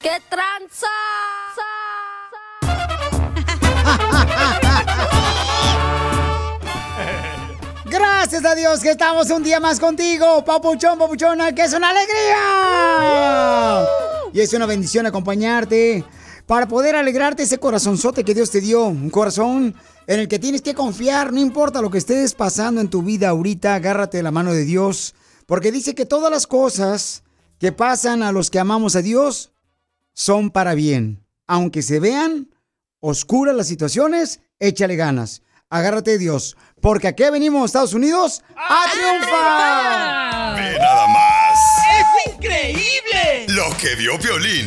[0.00, 0.86] ¡Qué tranza!
[7.90, 12.36] Gracias a Dios que estamos un día más contigo, papuchón, papuchona, que es una alegría.
[14.32, 16.04] Y es una bendición acompañarte
[16.46, 18.84] para poder alegrarte ese corazonzote que Dios te dio.
[18.84, 19.74] Un corazón
[20.06, 23.30] en el que tienes que confiar, no importa lo que estés pasando en tu vida
[23.30, 25.16] ahorita, agárrate de la mano de Dios.
[25.46, 27.24] Porque dice que todas las cosas
[27.58, 29.50] que pasan a los que amamos a Dios
[30.18, 31.24] son para bien.
[31.46, 32.48] Aunque se vean
[32.98, 35.42] oscuras las situaciones, échale ganas.
[35.70, 36.56] Agárrate de Dios.
[36.82, 40.56] Porque aquí venimos, Estados Unidos, a triunfar.
[40.56, 41.58] Ve nada más.
[42.00, 43.46] ¡Es increíble!
[43.46, 44.66] Lo que vio Violín.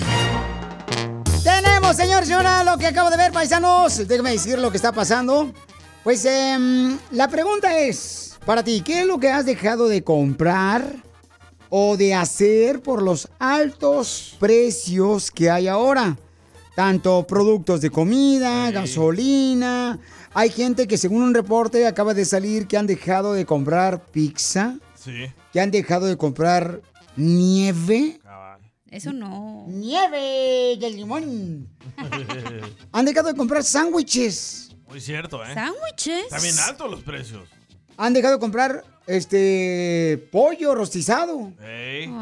[1.44, 4.08] Tenemos, señor, señora, lo que acabo de ver, paisanos.
[4.08, 5.52] Déjame decir lo que está pasando.
[6.02, 11.11] Pues em, la pregunta es, para ti, ¿qué es lo que has dejado de comprar
[11.74, 16.18] o de hacer por los altos precios que hay ahora?
[16.76, 19.98] Tanto productos de comida, gasolina.
[20.34, 24.78] Hay gente que según un reporte acaba de salir que han dejado de comprar pizza,
[24.96, 25.32] Sí.
[25.52, 26.82] que han dejado de comprar
[27.16, 28.20] nieve.
[28.90, 29.66] Eso no.
[29.70, 31.70] Nieve del limón.
[32.92, 34.76] Han dejado de comprar sándwiches.
[34.90, 35.54] Muy cierto, ¿eh?
[35.54, 36.26] ¿Sándwiches?
[36.26, 37.48] Está bien altos los precios.
[37.96, 41.52] Han dejado de comprar este pollo rostizado.
[41.62, 42.14] Ey.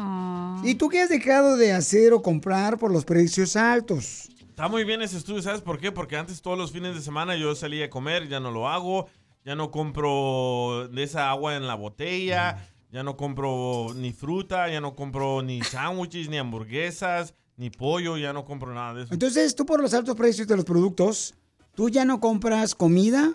[0.62, 4.28] ¿Y tú qué has dejado de hacer o comprar por los precios altos?
[4.48, 5.90] Está muy bien ese estudio, ¿sabes por qué?
[5.90, 9.06] Porque antes todos los fines de semana yo salía a comer, ya no lo hago,
[9.44, 14.80] ya no compro de esa agua en la botella, ya no compro ni fruta, ya
[14.80, 19.14] no compro ni sándwiches, ni hamburguesas, ni pollo, ya no compro nada de eso.
[19.14, 21.34] Entonces, tú por los altos precios de los productos,
[21.74, 23.32] tú ya no compras comida,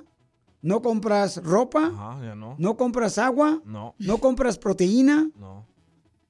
[0.65, 2.55] no compras ropa, Ajá, ya no.
[2.57, 5.65] no compras agua, No, no compras proteína, no.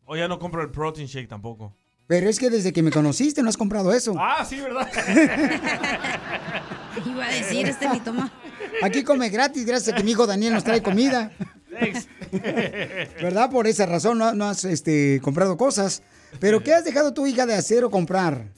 [0.05, 1.73] O ya no compro el protein shake tampoco.
[2.05, 4.13] pero es que desde que me conociste no has comprado eso.
[4.19, 4.87] Ah, sí, ¿verdad?
[7.05, 8.31] Iba a decir este ni toma.
[8.83, 11.31] Aquí come gratis gracias a que mi hijo Daniel nos trae comida.
[11.79, 12.07] Thanks.
[13.21, 13.49] ¿Verdad?
[13.49, 16.03] Por esa razón no, no has este, comprado cosas.
[16.39, 18.49] Pero ¿qué has dejado tu hija de hacer o comprar?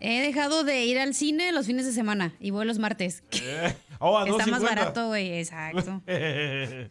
[0.00, 3.22] He dejado de ir al cine los fines de semana y voy los martes.
[3.40, 4.64] Eh, oh, a Está más 2.50.
[4.64, 6.02] barato, güey, exacto.
[6.06, 6.90] Eh,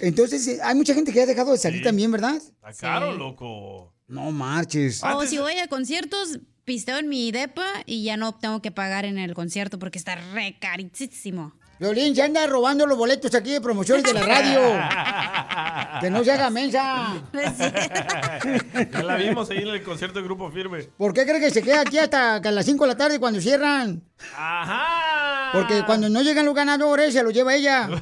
[0.00, 2.36] Entonces, eh, hay mucha gente que ha dejado de salir también, ¿verdad?
[2.36, 3.92] Está caro, loco.
[4.06, 5.02] No marches.
[5.04, 9.04] O si voy a conciertos, pisteo en mi depa y ya no tengo que pagar
[9.04, 11.54] en el concierto porque está re carísimo.
[11.80, 14.60] Violín, se anda robando los boletos aquí de promociones de la radio.
[16.02, 17.22] que no se haga mensa.
[18.92, 20.82] ya la vimos ahí en el concierto de Grupo Firme.
[20.98, 23.40] ¿Por qué cree que se queda aquí hasta a las 5 de la tarde cuando
[23.40, 24.02] cierran?
[24.36, 25.52] Ajá.
[25.54, 27.88] Porque cuando no llegan los ganadores, se los lleva ella.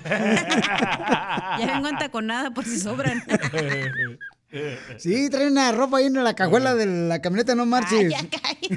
[1.58, 3.22] Ya vengo entaconada por si sobran.
[4.98, 8.14] Sí, trae una ropa ahí en la cajuela de la camioneta, no marches.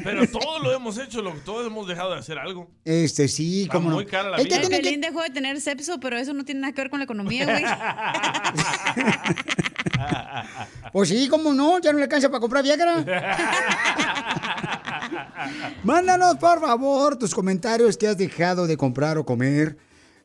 [0.04, 1.38] Pero todo lo hemos hecho, loco.
[1.46, 2.70] Todos hemos dejado de hacer algo.
[2.84, 3.96] Este, sí, Está cómo no.
[3.96, 4.60] muy cara la que vida.
[4.60, 7.00] tiene que- Pelín dejó de tener sepso, pero eso no tiene nada que ver con
[7.00, 7.64] la economía, güey.
[10.92, 13.06] Pues sí, cómo no, ya no le alcanza para comprar Viagra.
[15.84, 19.78] Mándanos, por favor, tus comentarios que has dejado de comprar o comer,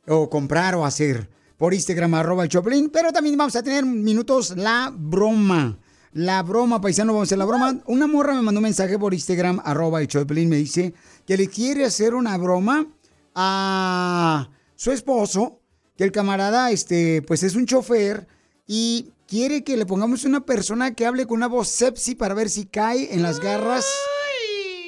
[0.08, 2.90] o comprar o hacer por Instagram, arroba el Choplin.
[2.90, 5.78] Pero también vamos a tener minutos la broma.
[6.12, 7.80] La broma, paisano, vamos a hacer la broma.
[7.86, 10.94] Una morra me mandó un mensaje por Instagram, arroba el Choplin, me dice
[11.26, 12.86] que le quiere hacer una broma
[13.34, 15.60] a su esposo,
[15.96, 18.26] que el camarada, este, pues es un chofer
[18.66, 22.48] y quiere que le pongamos una persona que hable con una voz sepsi para ver
[22.48, 23.84] si cae en las garras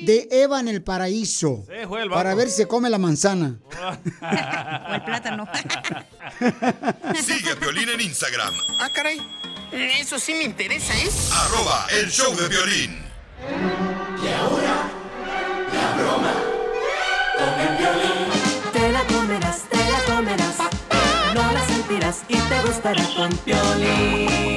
[0.00, 1.64] de Eva en el paraíso.
[1.66, 3.58] Se fue el Para ver si se come la manzana.
[4.90, 5.48] o el plátano.
[7.24, 8.54] Sigue a Violín en Instagram.
[8.80, 9.20] Ah, caray.
[9.72, 11.10] Eso sí me interesa, ¿eh?
[11.32, 13.02] Arroba el show de violín.
[14.22, 14.90] Y ahora,
[15.72, 16.34] la broma
[18.72, 20.56] Te la comerás, te la comerás.
[21.34, 24.47] No la sentirás y te gustará con Piolín.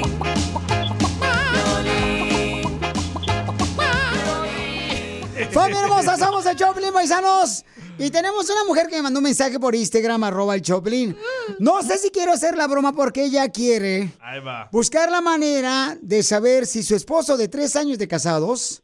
[5.74, 7.66] Familia hermosa, somos el Choplin, paisanos.
[7.98, 11.16] Y tenemos una mujer que me mandó un mensaje por Instagram, arroba el Choplin.
[11.60, 14.70] No sé si quiero hacer la broma porque ella quiere Ahí va.
[14.72, 18.82] buscar la manera de saber si su esposo de tres años de casados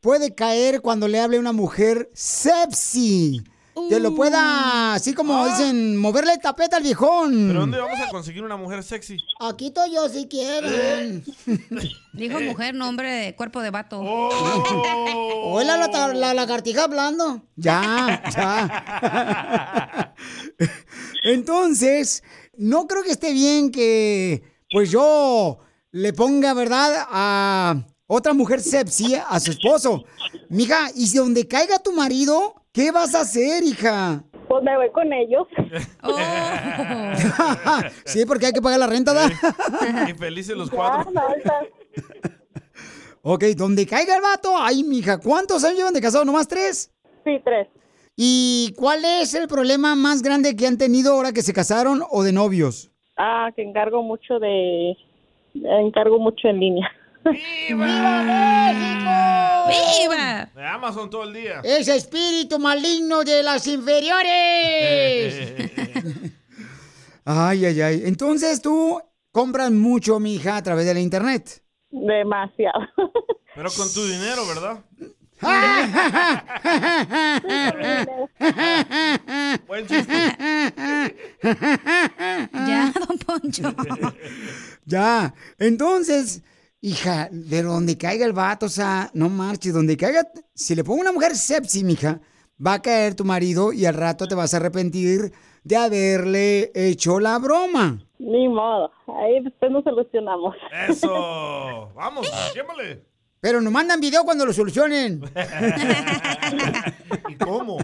[0.00, 3.42] puede caer cuando le hable una mujer sepsi.
[3.88, 7.48] Que lo pueda, así como dicen, moverle el tapete al viejón.
[7.48, 9.18] ¿Pero dónde vamos a conseguir una mujer sexy?
[9.38, 11.22] Aquí estoy yo si quieren.
[12.14, 14.00] Dijo mujer, no hombre de cuerpo de vato.
[14.00, 17.42] Hola, la, la lagartija hablando.
[17.56, 20.14] Ya, ya.
[21.24, 22.22] Entonces,
[22.56, 24.42] no creo que esté bien que,
[24.72, 25.58] pues yo
[25.90, 30.04] le ponga, ¿verdad?, a otra mujer sepsi a su esposo.
[30.48, 34.22] Mija, y si donde caiga tu marido, ¿qué vas a hacer, hija?
[34.46, 35.48] Pues me voy con ellos.
[38.04, 39.28] sí, porque hay que pagar la renta, ¿da?
[40.08, 41.10] Y felices los cuatro.
[43.22, 46.26] ok, donde caiga el vato, ay, mija, ¿cuántos años llevan de casado?
[46.26, 46.92] ¿Nomás tres?
[47.24, 47.66] Sí, tres.
[48.14, 52.22] ¿Y cuál es el problema más grande que han tenido ahora que se casaron o
[52.22, 52.90] de novios?
[53.16, 54.94] Ah, que encargo mucho de...
[55.54, 56.90] Encargo mucho en línea.
[57.26, 58.72] ¡Viva!
[60.54, 61.60] De Amazon todo el día.
[61.64, 65.52] Ese espíritu maligno de las inferiores.
[67.24, 68.02] ay, ay, ay.
[68.04, 69.00] Entonces tú
[69.32, 71.62] compras mucho, mija, a través de la internet.
[71.90, 72.78] Demasiado.
[73.54, 74.84] Pero con tu dinero, ¿verdad?
[79.66, 80.36] Buen chiste.
[82.52, 83.74] Ya, don Poncho.
[84.86, 85.34] Ya.
[85.58, 86.42] Entonces,
[86.86, 90.22] hija, de donde caiga el vato, o sea, no marches, donde caiga,
[90.54, 92.20] si le pongo una mujer sepsi, mija,
[92.64, 95.32] va a caer tu marido y al rato te vas a arrepentir
[95.64, 97.98] de haberle hecho la broma.
[98.20, 98.92] Ni modo.
[99.08, 100.54] Ahí después nos solucionamos.
[100.88, 101.90] Eso.
[101.96, 103.02] Vamos, quémale.
[103.40, 105.22] Pero nos mandan video cuando lo solucionen.
[107.28, 107.78] ¿Y cómo?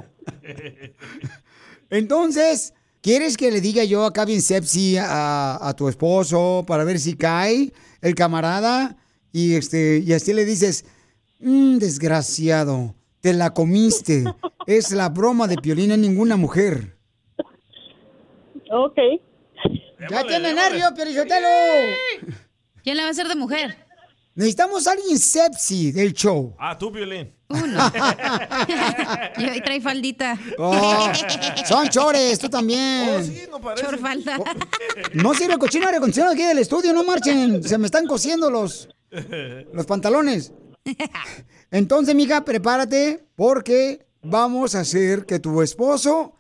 [1.91, 7.01] Entonces, ¿quieres que le diga yo acá bien sepsi a, a tu esposo para ver
[7.01, 7.73] si cae
[8.03, 8.97] el camarada?
[9.33, 10.85] Y este, y así le dices,
[11.41, 14.25] "Mm, desgraciado, te la comiste.
[14.67, 16.97] Es la broma de Piolín en ninguna mujer.
[18.71, 18.97] Ok.
[20.09, 21.49] Ya tiene nervio, Piolichotelo.
[22.85, 23.77] ¿Quién le va a hacer de mujer?
[24.35, 26.55] Necesitamos a alguien sepsi del show.
[26.59, 26.93] Ah, tú,
[27.53, 27.77] Violín.
[29.39, 30.39] Y hoy trae faldita.
[30.59, 31.11] Oh,
[31.67, 33.49] son chores, tú también.
[33.77, 34.39] Chor falda.
[35.15, 37.63] No sirve cochino aire acondicionado aquí del estudio, no marchen.
[37.63, 38.89] Se me están cosiendo los,
[39.73, 40.53] los pantalones.
[41.71, 46.35] Entonces, mija, prepárate porque vamos a hacer que tu esposo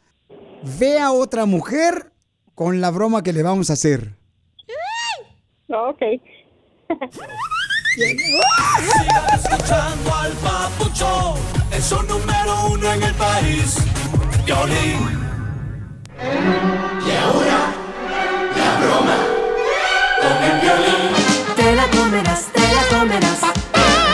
[0.78, 2.12] vea a otra mujer
[2.54, 4.16] con la broma que le vamos a hacer.
[5.68, 6.02] Ok.
[7.94, 8.40] Sigan
[9.34, 11.34] escuchando al papuchón,
[11.70, 13.76] es su número uno en el país.
[14.46, 15.20] Violín.
[16.18, 17.74] Y ahora,
[18.56, 19.18] la broma
[20.22, 21.54] con el violín.
[21.54, 23.40] Te la comerás, te la comerás.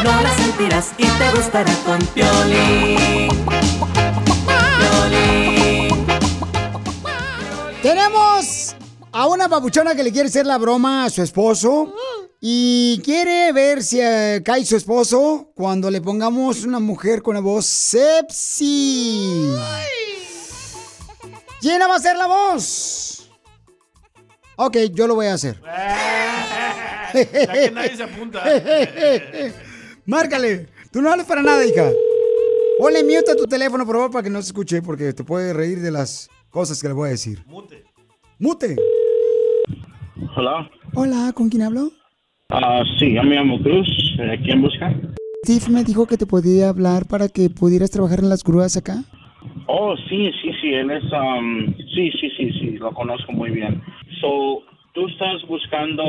[0.03, 3.29] No la sentirás y te gustará con Piolín.
[4.81, 6.07] Piolín.
[7.81, 8.75] Tenemos
[9.13, 11.95] a una papuchona que le quiere hacer la broma a su esposo
[12.41, 17.41] y quiere ver si eh, cae su esposo cuando le pongamos una mujer con la
[17.41, 19.51] voz sepsi.
[21.61, 23.29] ¿Quién va a hacer la voz?
[24.57, 25.61] Ok, yo lo voy a hacer.
[25.63, 28.43] Ya que nadie se apunta.
[30.07, 30.69] Márcale.
[30.93, 31.91] Tú no hables para nada, hija.
[32.79, 35.53] Ponle mute a tu teléfono, por favor, para que no se escuche, porque te puede
[35.53, 37.45] reír de las cosas que le voy a decir.
[37.47, 37.85] Mute.
[38.39, 38.77] Mute.
[40.37, 40.71] Hola.
[40.95, 41.91] Hola, ¿con quién hablo?
[42.51, 43.87] Ah, sí, yo me llamo Cruz.
[44.19, 44.91] ¿A quién busca?
[45.45, 49.05] Steve me dijo que te podía hablar para que pudieras trabajar en las grúas acá.
[49.67, 53.83] Oh, sí, sí, sí, él es, um, sí, sí, sí, sí, lo conozco muy bien.
[54.23, 54.63] So,
[54.95, 56.03] tú estás buscando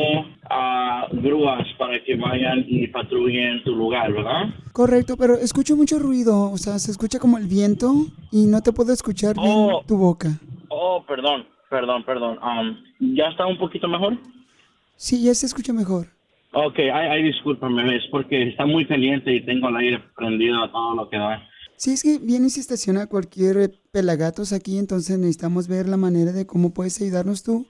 [1.21, 4.45] grúas para que vayan y patrullen tu lugar, ¿verdad?
[4.71, 7.91] Correcto, pero escucho mucho ruido, o sea, se escucha como el viento
[8.31, 9.83] y no te puedo escuchar bien Oh.
[9.85, 10.29] tu boca.
[10.69, 12.37] Oh, perdón, perdón, perdón.
[12.41, 12.77] Um,
[13.17, 14.17] ¿Ya está un poquito mejor?
[14.95, 16.07] Sí, ya se escucha mejor.
[16.51, 20.95] Ok, ay, discúlpame, es porque está muy caliente y tengo el aire prendido a todo
[20.95, 21.47] lo que da.
[21.75, 25.95] Sí, es que viene y se estaciona cualquier eh, pelagatos aquí, entonces necesitamos ver la
[25.97, 27.67] manera de cómo puedes ayudarnos tú.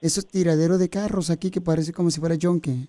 [0.00, 2.88] Esos tiraderos de carros aquí que parece como si fuera yonke.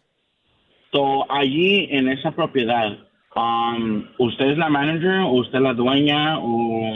[0.91, 2.97] So, allí en esa propiedad,
[3.36, 6.93] um, ¿usted es la manager o usted la dueña o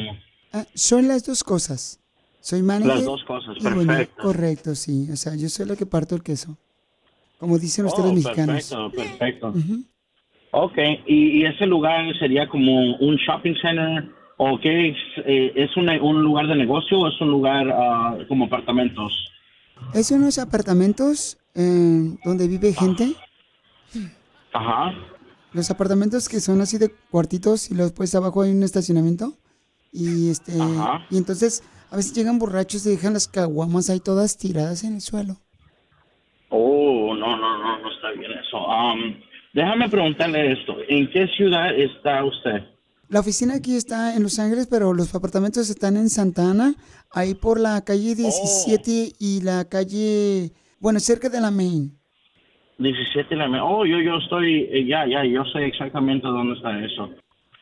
[0.53, 1.99] Ah, son las dos cosas.
[2.41, 2.95] Soy manager.
[2.95, 4.21] Las dos cosas, y perfecto.
[4.21, 5.07] correcto, sí.
[5.11, 6.57] O sea, yo soy la que parto el queso.
[7.41, 8.69] Como dicen ustedes Oh, mexicanos.
[8.69, 9.47] Perfecto, perfecto.
[9.49, 9.83] Ujú.
[10.51, 14.07] Ok, ¿Y, y ese lugar sería como un shopping center
[14.37, 14.97] o qué es?
[15.25, 19.11] Eh, ¿Es un, un lugar de negocio o es un lugar ah, como apartamentos?
[19.95, 23.15] Es unos apartamentos eh, donde vive gente.
[24.53, 24.93] Ajá.
[25.53, 29.33] Los apartamentos que son así de cuartitos y luego después abajo hay un estacionamiento.
[29.91, 31.05] Y este Ajá.
[31.09, 35.01] y entonces a veces llegan borrachos y dejan las caguamas ahí todas tiradas en el
[35.01, 35.37] suelo.
[37.21, 38.57] Oh, no, no, no, no está bien eso.
[38.65, 39.15] Um,
[39.53, 40.75] déjame preguntarle esto.
[40.87, 42.63] ¿En qué ciudad está usted?
[43.09, 46.75] La oficina aquí está en Los Ángeles, pero los apartamentos están en Santa Ana,
[47.11, 51.97] ahí por la calle 17 y la calle, bueno, cerca de la Main.
[52.79, 56.55] 17 de la me- Oh, yo, yo estoy, eh, ya, ya, yo sé exactamente dónde
[56.55, 57.09] está eso.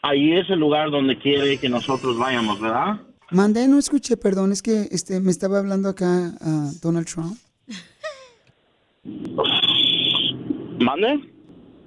[0.03, 3.01] Ahí es el lugar donde quiere que nosotros vayamos, ¿verdad?
[3.31, 7.35] Mandé, no escuché, perdón, es que este me estaba hablando acá a Donald Trump.
[10.79, 11.19] ¿Mande?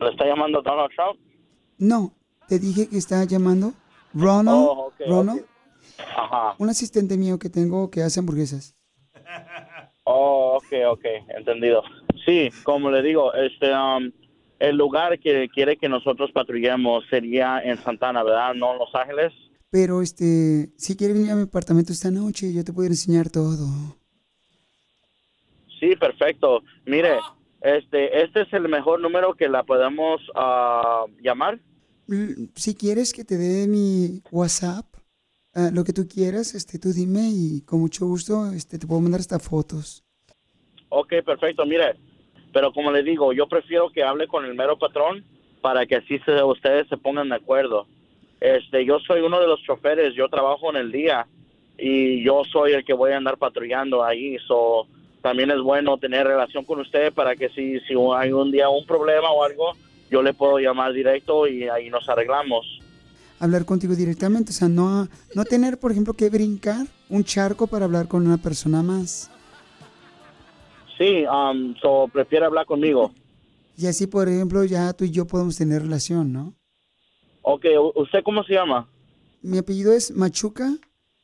[0.00, 1.18] ¿Le está llamando Donald Trump?
[1.78, 2.12] No,
[2.48, 3.72] te dije que estaba llamando
[4.14, 5.44] Ronald, Oh, Ronald.
[6.16, 6.54] Ajá.
[6.58, 8.74] un asistente mío que tengo que hace hamburguesas.
[10.04, 11.04] Oh, ok, ok,
[11.36, 11.82] entendido.
[12.26, 14.10] Sí, como le digo, este, um,
[14.58, 18.54] el lugar que quiere que nosotros patrullemos sería en Santana, ¿verdad?
[18.54, 19.32] No en Los Ángeles.
[19.70, 23.96] Pero este, si quieres venir a mi apartamento esta noche, yo te puedo enseñar todo.
[25.82, 26.62] Sí, perfecto.
[26.86, 27.18] Mire,
[27.60, 31.58] este, este es el mejor número que la podemos ah, llamar.
[32.54, 34.86] Si quieres que te dé mi WhatsApp,
[35.54, 39.00] ah, lo que tú quieras, este, tú dime y con mucho gusto, este, te puedo
[39.00, 40.04] mandar hasta fotos.
[40.88, 41.66] Ok, perfecto.
[41.66, 41.96] Mire,
[42.52, 45.24] pero como le digo, yo prefiero que hable con el mero patrón
[45.62, 47.88] para que así se, ustedes se pongan de acuerdo.
[48.38, 51.26] Este, yo soy uno de los choferes, yo trabajo en el día
[51.76, 54.36] y yo soy el que voy a andar patrullando ahí.
[54.46, 54.86] So,
[55.22, 58.84] también es bueno tener relación con usted para que si, si hay un día un
[58.86, 59.72] problema o algo,
[60.10, 62.66] yo le puedo llamar directo y ahí nos arreglamos.
[63.38, 67.86] Hablar contigo directamente, o sea, no, no tener, por ejemplo, que brincar un charco para
[67.86, 69.30] hablar con una persona más.
[70.98, 73.12] Sí, um, so, prefiere hablar conmigo.
[73.76, 76.54] Y así, por ejemplo, ya tú y yo podemos tener relación, ¿no?
[77.42, 78.88] Ok, ¿u- ¿usted cómo se llama?
[79.40, 80.70] Mi apellido es Machuca,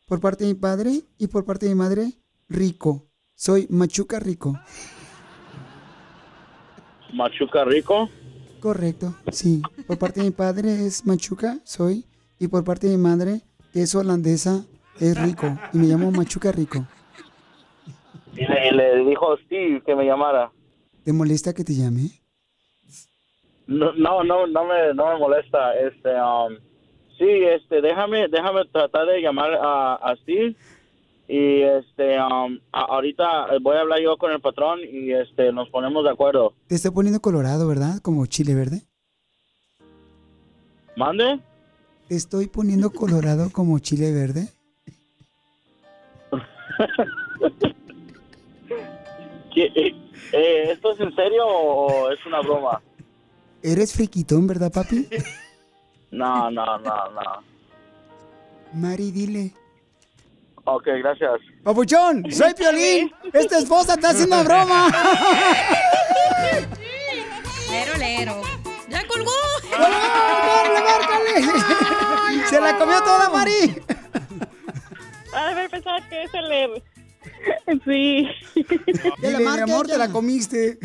[0.09, 2.13] por parte de mi padre, y por parte de mi madre,
[2.49, 3.08] Rico.
[3.41, 4.59] Soy Machuca Rico.
[7.13, 8.11] Machuca Rico.
[8.59, 9.63] Correcto, sí.
[9.87, 12.05] Por parte de mi padre es Machuca, soy.
[12.41, 13.43] Y por parte de mi madre,
[13.73, 14.65] que es holandesa,
[14.99, 15.57] es Rico.
[15.73, 16.85] Y me llamo Machuca Rico.
[18.35, 20.51] Y le, le dijo a Steve que me llamara.
[21.05, 22.11] ¿Te molesta que te llame?
[23.69, 25.79] No, no, no, no me, no me molesta.
[25.79, 26.57] Este, um,
[27.17, 30.57] sí, este, déjame, déjame tratar de llamar a, a Steve
[31.29, 36.03] y este, um, ahorita voy a hablar yo con el patrón y este, nos ponemos
[36.03, 36.55] de acuerdo.
[36.67, 38.01] Te estoy poniendo colorado, ¿verdad?
[38.01, 38.83] Como chile verde.
[40.97, 41.39] ¿Mande?
[42.09, 44.49] Te estoy poniendo colorado como chile verde.
[49.55, 49.95] ¿Qué, eh,
[50.33, 52.81] eh, ¿Esto es en serio o es una broma?
[53.63, 55.07] Eres friquitón, ¿verdad, papi?
[56.11, 57.43] No, no, no, no.
[58.73, 59.53] Mari, dile.
[60.71, 61.41] Ok, gracias.
[61.63, 63.11] Papuchón, soy Piolín.
[63.33, 64.91] Esta esposa está haciendo broma.
[67.71, 68.43] Lero, lero.
[68.91, 69.33] ¡Ya colgó!
[69.71, 72.45] ¡Márcale, márcale!
[72.51, 73.83] Se la comió toda, Mari.
[75.33, 76.83] A ver, pensaba que es el...
[77.85, 78.29] Sí.
[79.23, 80.79] Dile, mi amor, te la comiste.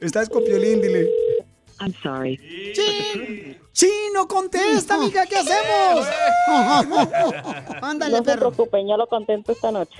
[0.00, 1.10] Estás con Piolín, dile.
[1.80, 2.36] I'm sorry.
[2.74, 3.58] ¡Chin!
[3.72, 5.24] ¡Chino, contesta, amiga!
[5.26, 6.06] ¿Qué hacemos?
[7.82, 8.50] Ándale, no se perro.
[8.52, 9.96] preocupen, yo lo contento esta noche.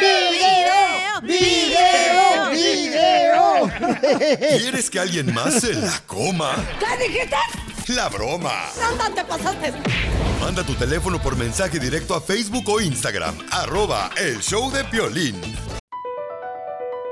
[0.00, 1.20] ¡Video!
[1.22, 2.50] ¡Video!
[2.50, 3.70] ¡Video!
[4.58, 6.54] ¿Quieres que alguien más se la coma?
[6.80, 7.36] ¿Qué dijiste?
[7.88, 8.70] La broma.
[8.98, 9.72] ¿Dónde te pasaste?
[10.40, 13.36] Manda tu teléfono por mensaje directo a Facebook o Instagram.
[13.50, 15.40] Arroba el show de Piolín.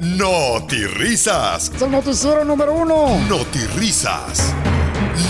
[0.00, 1.70] Noti Risas.
[1.74, 3.18] Es el noticiero número uno.
[3.28, 4.54] Noti Risas.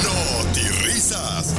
[0.05, 1.57] Noti Risas.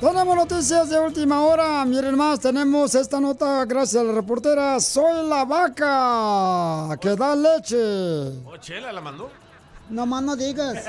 [0.00, 1.84] Tenemos noticias de última hora.
[1.84, 7.76] Miren más, tenemos esta nota gracias a la reportera Soy la vaca que da leche.
[8.46, 9.30] ¿Oh, Chela la mandó?
[9.90, 10.82] No más no digas.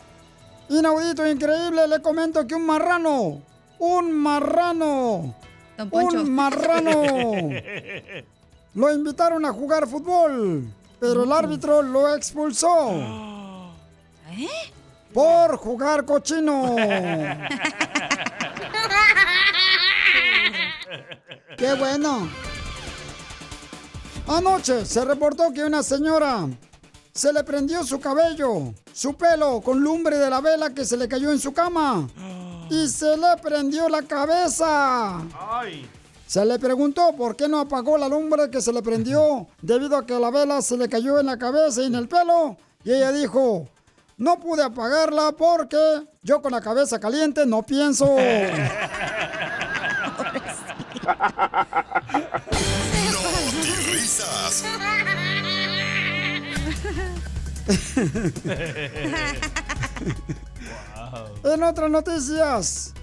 [0.68, 3.42] Inaudito, increíble, le comento que un marrano,
[3.80, 5.34] un marrano,
[5.90, 6.92] un marrano,
[8.74, 10.64] lo invitaron a jugar fútbol,
[11.00, 12.90] pero el árbitro lo expulsó.
[14.30, 14.48] ¿Eh?
[15.12, 16.76] Por jugar cochino.
[21.56, 22.28] ¡Qué bueno!
[24.28, 26.46] Anoche se reportó que una señora
[27.12, 31.08] se le prendió su cabello, su pelo, con lumbre de la vela que se le
[31.08, 32.08] cayó en su cama.
[32.70, 35.22] Y se le prendió la cabeza.
[35.40, 35.88] Ay.
[36.28, 40.04] Se le preguntó por qué no apagó la lumbre que se le prendió debido a
[40.04, 42.58] que la vela se le cayó en la cabeza y en el pelo.
[42.84, 43.66] Y ella dijo,
[44.18, 45.78] no pude apagarla porque
[46.22, 48.14] yo con la cabeza caliente no pienso.
[53.10, 54.64] Noti Risas.
[61.44, 62.94] En otras noticias,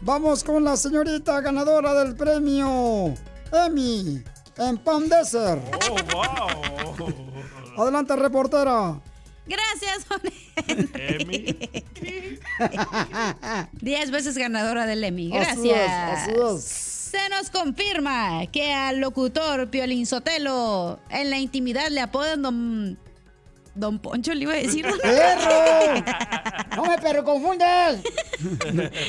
[0.00, 3.14] vamos con la señorita ganadora del premio
[3.52, 4.22] Emmy
[4.56, 5.62] en Palm Desert.
[5.88, 7.82] Oh, wow.
[7.82, 9.00] Adelante, reportera.
[9.46, 10.20] Gracias, don
[10.98, 11.84] Henry.
[13.80, 15.34] Diez veces ganadora del Emmy.
[15.36, 16.28] Así Gracias.
[16.28, 16.88] es, así es.
[17.10, 22.98] Se nos confirma que al locutor Piolín Sotelo en la intimidad le apodan Don...
[23.78, 24.84] Don Poncho le iba a decir.
[25.02, 26.04] ¡Perro!
[26.76, 27.98] ¡No me perro confundas!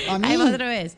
[0.10, 0.28] A mí.
[0.28, 0.96] Ahí va otra vez.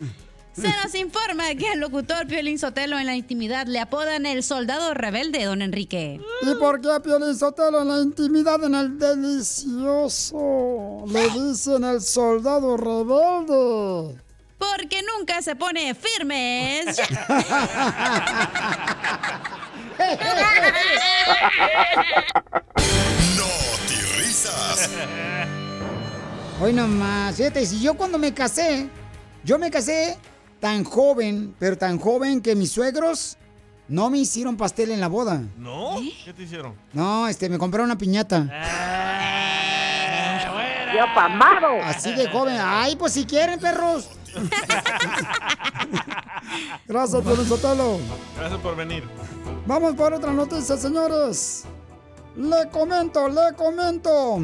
[0.54, 4.94] Se nos informa que al locutor Piolín Sotelo en la intimidad le apodan el soldado
[4.94, 6.20] rebelde, don Enrique.
[6.42, 12.02] ¿Y por qué a Piolín Sotelo en la intimidad, en el delicioso, le dicen el
[12.02, 14.22] soldado rebelde?
[14.58, 16.98] Porque nunca se pone firmes.
[24.42, 24.90] Risas.
[26.62, 28.88] Hoy nomás, fíjate, si yo cuando me casé,
[29.44, 30.18] yo me casé
[30.60, 33.38] tan joven, pero tan joven que mis suegros
[33.88, 35.42] no me hicieron pastel en la boda.
[35.58, 35.98] ¿No?
[36.24, 36.76] ¿Qué te hicieron?
[36.94, 38.48] No, este, me compraron una piñata.
[40.94, 41.82] Yo pamado.
[41.84, 42.58] Así de joven.
[42.60, 44.10] Ay, pues si quieren, perros.
[46.88, 48.00] Gracias, Piolín Sotelo.
[48.38, 49.04] Gracias por venir.
[49.66, 51.66] Vamos por otra noticia, señores.
[52.36, 54.40] Le comento, le comento.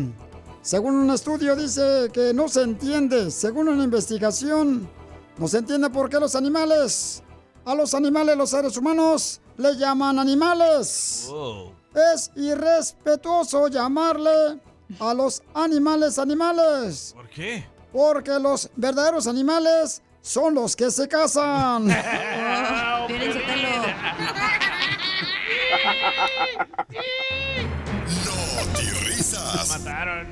[0.61, 4.89] Según un estudio dice que no se entiende, según una investigación,
[5.37, 7.23] no se entiende por qué los animales,
[7.63, 11.27] a los animales los seres humanos le llaman animales.
[11.29, 11.71] Wow.
[12.13, 14.59] Es irrespetuoso llamarle
[14.99, 17.65] a los animales animales, ¿Por qué?
[17.93, 21.87] porque los verdaderos animales son los que se casan.
[29.51, 29.79] Risas.
[29.79, 30.27] Mataron.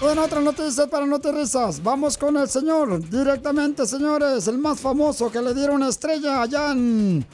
[0.00, 4.80] En otra noticia para no te risas, vamos con el señor, directamente señores, el más
[4.80, 7.26] famoso que le dieron una estrella allá en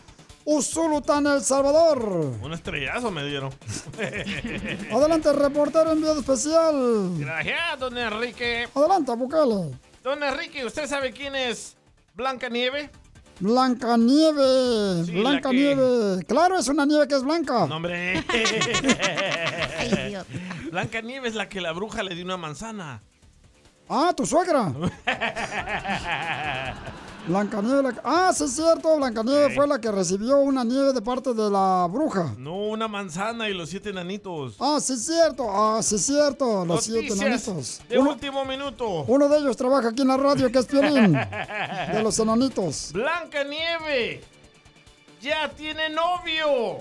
[0.47, 2.33] Usulután, El Salvador.
[2.41, 3.53] Un estrellazo me dieron.
[4.93, 7.19] Adelante, reportero enviado especial.
[7.19, 8.67] Gracias, don Enrique.
[8.75, 9.79] Adelante, Bukele.
[10.03, 11.77] Don Enrique, ¿usted sabe quién es
[12.15, 12.91] Blanca Nieve?
[13.41, 16.25] Blanca Nieve, Sí, Blanca que- Nieve.
[16.27, 17.67] Claro, es una nieve que es blanca.
[17.67, 18.25] No, hombre.
[19.79, 20.27] Ay, Dios.
[20.71, 23.03] Blanca Nieve es la que la bruja le dio una manzana.
[23.89, 24.73] Ah, tu suegra.
[27.27, 27.83] Blancanieves.
[27.95, 28.97] la- Ah, sí, es cierto.
[28.97, 29.55] Blancanieves Sí.
[29.55, 32.35] fue la que recibió una nieve de parte de la bruja.
[32.39, 34.57] No, una manzana y los siete enanitos.
[34.61, 35.47] Ah, sí, es cierto.
[35.51, 36.65] Ah, sí, es cierto.
[36.65, 37.81] Los siete enanitos.
[37.89, 39.05] de Uno, último minuto.
[39.09, 41.13] uno de ellos trabaja aquí en la radio, que es Piolín.
[41.93, 42.91] de los enanitos.
[42.93, 44.23] Blanca Nieve
[45.23, 46.79] ya tiene novio.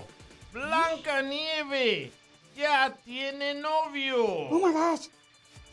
[0.52, 2.12] Blanca Nieve
[2.58, 4.24] ya tiene novio.
[4.52, 5.08] Oh my gosh.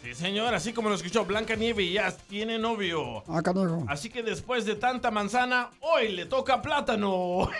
[0.03, 3.23] Sí, señor, así como lo escuchó, Blanca Nieve ya tiene novio.
[3.29, 3.85] Ah, canijo.
[3.87, 7.51] Así que después de tanta manzana, hoy le toca plátano.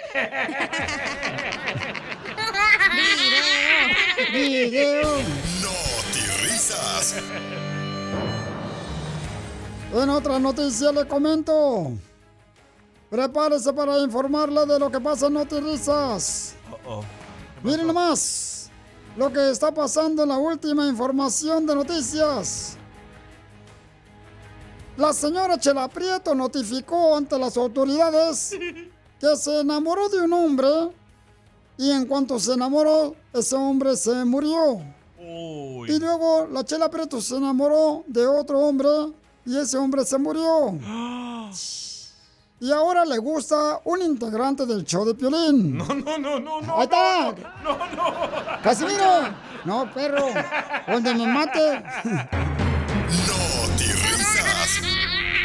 [4.33, 5.03] Video.
[5.63, 5.71] No
[6.43, 7.17] risas.
[9.93, 11.93] En otra noticia le comento.
[13.11, 16.55] Prepárese para informarle de lo que pasa en Notirisas.
[16.87, 17.05] Oh,
[17.63, 18.50] Miren nomás
[19.17, 22.77] lo que está pasando en la última información de noticias.
[24.97, 28.51] La señora Chela Prieto notificó ante las autoridades
[29.21, 30.69] que se enamoró de un hombre
[31.79, 34.83] y en cuanto se enamoró, ese hombre se murió.
[35.19, 38.89] Y luego la Chela Prieto se enamoró de otro hombre
[39.47, 40.79] y ese hombre se murió.
[42.63, 45.79] Y ahora le gusta un integrante del show de Piolín.
[45.79, 46.77] No, no, no, no, no.
[46.77, 47.35] Ahí está.
[47.65, 48.63] No, no.
[48.63, 49.35] ¡Casimiro!
[49.65, 50.27] No, perro.
[50.87, 51.83] Donde me mate.
[53.79, 54.81] risas.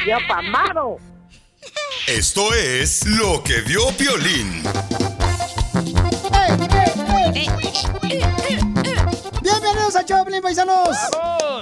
[0.06, 0.98] Yo pamado.
[2.06, 4.64] Esto es lo que vio Piolín.
[9.96, 10.98] Bienvenidos a Choplin, paisanos.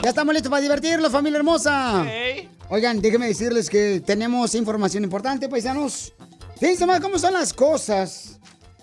[0.02, 2.04] Ya estamos listos para divertirlos, familia hermosa.
[2.69, 6.13] Oigan, déjenme decirles que tenemos información importante, paisanos.
[6.60, 8.39] Fíjense más cómo son las cosas.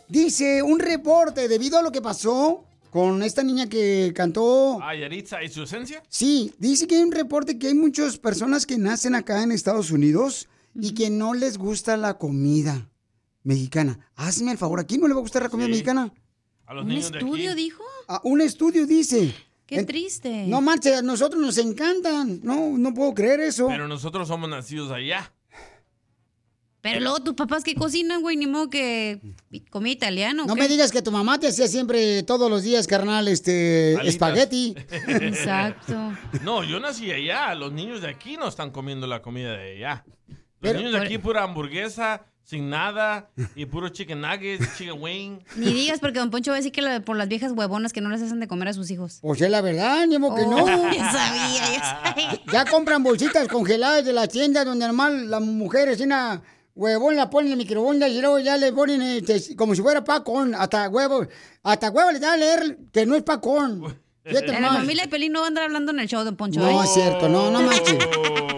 [0.08, 4.78] Dice un reporte debido a lo que pasó con esta niña que cantó.
[4.82, 6.00] Ah, Yaritza, ¿y su esencia?
[6.08, 9.90] Sí, dice que hay un reporte que hay muchas personas que nacen acá en Estados
[9.90, 12.88] Unidos y que no les gusta la comida
[13.42, 13.98] mexicana.
[14.14, 16.12] Hazme el favor, ¿a quién no le va a gustar la comida mexicana?
[16.66, 17.26] A los ¿Un niños de aquí.
[17.26, 17.82] estudio dijo?
[18.12, 19.32] Ah, un estudio dice.
[19.66, 20.46] Qué En- triste.
[20.48, 22.40] No marche, a nosotros nos encantan.
[22.42, 23.68] No, no puedo creer eso.
[23.68, 25.32] Pero nosotros somos nacidos allá.
[26.80, 29.20] Pero luego tus papás que cocinan, güey, ni modo que
[29.70, 30.44] comida italiana.
[30.44, 30.62] ¿o No qué?
[30.62, 34.08] me digas que tu mamá te hacía siempre todos los días, carnal, este, Alitas.
[34.14, 34.74] espagueti.
[35.06, 35.94] Exacto.
[36.42, 37.54] No, yo nací allá.
[37.54, 40.04] Los niños de aquí no están comiendo la comida de allá.
[40.26, 45.38] Los Pero- niños de aquí pura hamburguesa, sin nada, y puro chicken nuggets, chicken wing.
[45.56, 48.00] Ni digas porque Don Poncho va a decir que lo- por las viejas huevonas que
[48.00, 49.20] no les hacen de comer a sus hijos.
[49.22, 50.66] Pues es la verdad, ni modo que Oh, no.
[50.92, 52.40] ya sabía, ya sabía.
[52.52, 56.42] Ya compran bolsitas congeladas de la tienda donde normal las mujeres una
[56.74, 60.02] huevón la ponen en el microondas y luego ya le ponen este, como si fuera
[60.02, 61.26] pacón, hasta huevo,
[61.62, 63.96] hasta huevo le da a leer que no es pacón.
[64.22, 64.78] Fíjate La nomás.
[64.80, 66.60] familia de Pelín no va a andar hablando en el show, Don Poncho.
[66.60, 66.84] No ¿eh?
[66.84, 67.98] es cierto, no, no marche.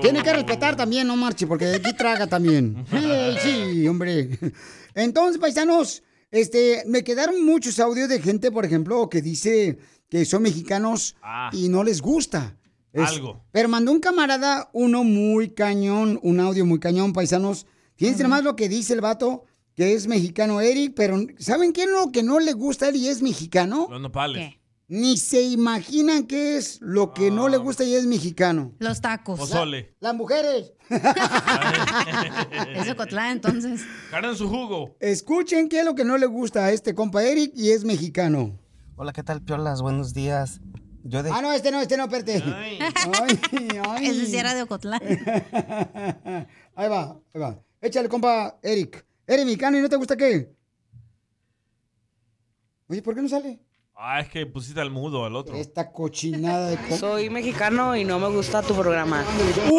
[0.02, 2.85] Tiene que respetar también, no marche, porque aquí traga también.
[2.92, 4.38] Ey, sí, hombre.
[4.95, 10.42] Entonces, paisanos, este, me quedaron muchos audios de gente, por ejemplo, que dice que son
[10.42, 11.51] mexicanos Ah.
[11.53, 12.57] y no les gusta.
[12.95, 13.42] Algo.
[13.53, 17.66] Pero mandó un camarada uno muy cañón, un audio muy cañón, paisanos.
[17.97, 21.90] Fíjense nomás lo que dice el vato, que es mexicano Eric, pero ¿saben qué es
[21.90, 23.87] lo que no le gusta a él y es mexicano?
[23.90, 24.57] Los nopales.
[24.94, 28.74] Ni se imaginan qué es lo que no le gusta y es mexicano.
[28.78, 29.38] Los tacos.
[29.38, 29.96] Pozole.
[30.00, 30.74] Las mujeres.
[32.76, 33.81] Eso Cotlán, entonces.
[34.12, 34.94] En su jugo.
[35.00, 38.61] Escuchen qué es lo que no le gusta a este compa Eric y es mexicano.
[38.96, 39.81] Hola, ¿qué tal, Piolas?
[39.81, 40.61] Buenos días.
[41.05, 41.31] Yo de...
[41.31, 42.42] Ah, no, este no, este no, espérate.
[42.55, 42.78] Ay.
[43.18, 44.07] Ay, ay.
[44.11, 45.00] Ese sí era de Ocotlán.
[46.74, 47.59] Ahí va, ahí va.
[47.81, 49.07] Échale, compa Eric.
[49.26, 50.55] ¿Eres mexicano y no te gusta qué?
[52.88, 53.59] Oye, ¿por qué no sale?
[53.94, 55.55] Ah, es que pusiste al mudo, al otro.
[55.55, 56.96] Esta cochinada de...
[56.96, 59.22] Soy mexicano y no me gusta tu programa.
[59.24, 59.70] Su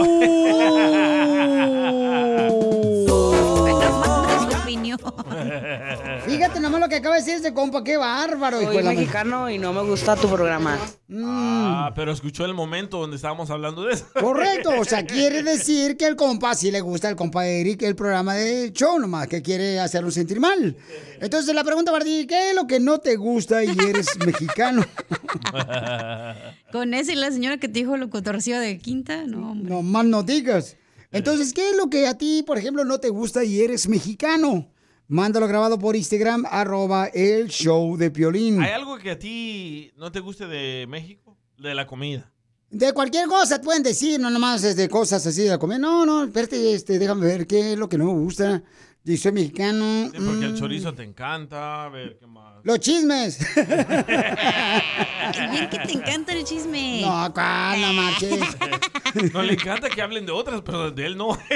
[6.25, 8.61] Fíjate nomás lo que acaba de decir este compa, qué bárbaro.
[8.61, 10.77] Soy mexicano y no me gusta tu programa.
[11.15, 14.05] Ah, pero escuchó el momento donde estábamos hablando de eso.
[14.19, 17.95] Correcto, o sea, quiere decir que el compa sí le gusta al compa Eric el
[17.95, 20.75] programa de show, nomás que quiere hacerlo sentir mal.
[21.19, 24.83] Entonces la pregunta para ti, ¿qué es lo que no te gusta y eres mexicano?
[26.71, 29.69] Con ese y la señora que te dijo lo cotorció de quinta, no, hombre.
[29.69, 30.77] No más no digas.
[31.11, 34.67] Entonces, ¿qué es lo que a ti, por ejemplo, no te gusta y eres mexicano?
[35.07, 38.61] Mándalo grabado por Instagram, arroba el show de Piolín.
[38.61, 41.37] ¿Hay algo que a ti no te guste de México?
[41.57, 42.31] De la comida.
[42.69, 45.77] De cualquier cosa te pueden decir, no nomás es de cosas así de la comida.
[45.77, 48.63] No, no, espérate, este, déjame ver qué es lo que no me gusta.
[49.05, 50.09] Y soy mexicano.
[50.11, 51.83] Sí, porque el mm, chorizo te encanta.
[51.83, 52.61] A ver, ¿qué más?
[52.63, 53.37] Los chismes.
[53.55, 53.67] Bien
[55.69, 57.01] que te encanta el chisme.
[57.01, 58.39] No, acá no marches.
[59.31, 61.37] No le encanta que hablen de otras, pero de él no.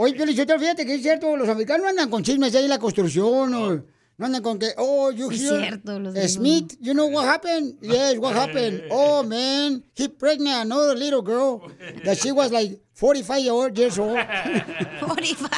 [0.00, 2.78] Oye, Piolichotelo, fíjate que es cierto, los americanos no andan con chismes ahí en la
[2.78, 3.82] construcción, o
[4.16, 7.74] no andan con que, oh, you Es hear cierto, los Smith, you know what happened?
[7.82, 8.84] Yes, what happened?
[8.92, 11.68] Oh, man, he pregnant another little girl
[12.04, 13.42] that she was like 45
[13.74, 14.16] years old.
[15.00, 15.50] 45.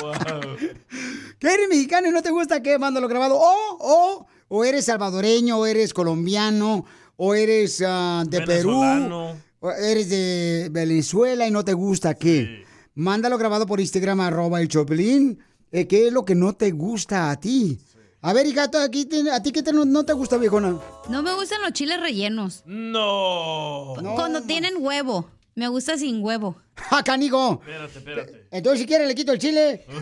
[1.38, 2.78] ¿Qué eres mexicano y no te gusta qué?
[2.78, 3.36] Mándalo grabado.
[3.38, 8.80] O, o, o eres salvadoreño, o eres colombiano, o eres ah, de Perú,
[9.60, 12.69] o eres de Venezuela y no te gusta qué.
[12.94, 15.38] Mándalo grabado por Instagram, arroba el Choplin.
[15.72, 17.78] Eh, ¿Qué es lo que no te gusta a ti?
[18.22, 20.76] A ver, hija, aquí tiene- ¿a ti qué te- no, no te gusta, viejona?
[21.08, 22.62] No me gustan los chiles rellenos.
[22.66, 23.94] No.
[24.14, 25.30] Cuando tienen huevo.
[25.54, 26.56] Me gusta sin huevo.
[26.76, 27.60] ¡Ja, canigo!
[27.62, 28.46] Espérate, espérate.
[28.50, 29.84] Entonces, si quieres, le quito el chile.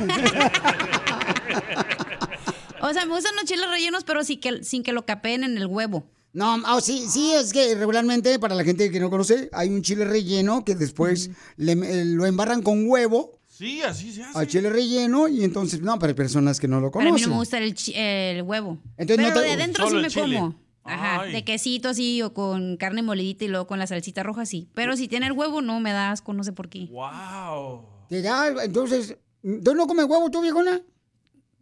[2.80, 5.56] O sea, me gustan los chiles rellenos, pero sin que, sin que lo capeen en
[5.58, 6.04] el huevo.
[6.32, 9.82] No, ah, sí, sí, es que regularmente, para la gente que no conoce, hay un
[9.82, 14.38] chile relleno que después le- eh, lo embarran con huevo Sí, así se hace.
[14.38, 17.28] al chile relleno y entonces, no, para personas que no lo Para mí conocen.
[17.30, 18.78] no me gusta el, chi- el huevo.
[18.98, 20.36] Entonces, pero no lo te- de adentro sí me chile.
[20.38, 20.54] como.
[20.84, 21.32] Ajá, Ay.
[21.32, 24.68] de quesito así o con carne molidita y luego con la salsita roja sí.
[24.74, 26.86] Pero si tiene el huevo no me da asco, no sé por qué.
[26.90, 27.84] Wow.
[28.08, 29.16] Te da, entonces,
[29.64, 30.80] ¿tú no comes huevo tú, viejona?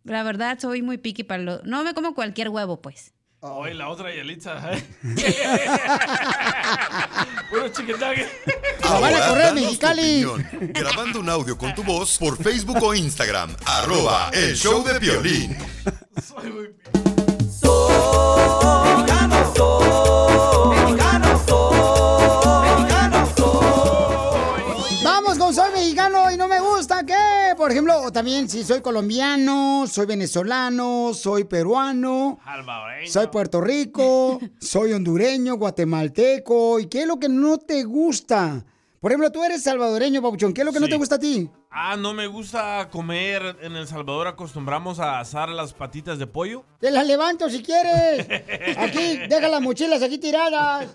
[0.05, 1.63] La verdad soy muy picky para lo...
[1.65, 3.15] No me como cualquier huevo, pues.
[3.41, 4.73] Oye, la otra Yalitza.
[4.73, 4.83] ¿eh?
[7.51, 8.27] Puro chiquitague.
[8.83, 14.31] Ahora, danos tu opinión, grabando un audio con tu voz por Facebook o Instagram, arroba
[14.33, 15.57] el show de violín.
[17.63, 18.66] Vamos
[27.87, 33.11] ejemplo, o también si soy colombiano, soy venezolano, soy peruano, Salvadoreño.
[33.11, 36.81] soy Puerto Rico, soy hondureño, guatemalteco.
[36.81, 38.65] ¿Y qué es lo que no te gusta?
[39.07, 40.53] Por ejemplo, tú eres salvadoreño, Papuchón.
[40.53, 40.91] ¿Qué es lo que no Sí.
[40.91, 41.49] te gusta a ti?
[41.71, 43.57] Ah, no me gusta comer.
[43.63, 46.65] En El Salvador acostumbramos a asar las patitas de pollo.
[46.81, 48.27] Te las levanto si quieres.
[48.77, 50.93] Aquí, deja las mochilas aquí tiradas.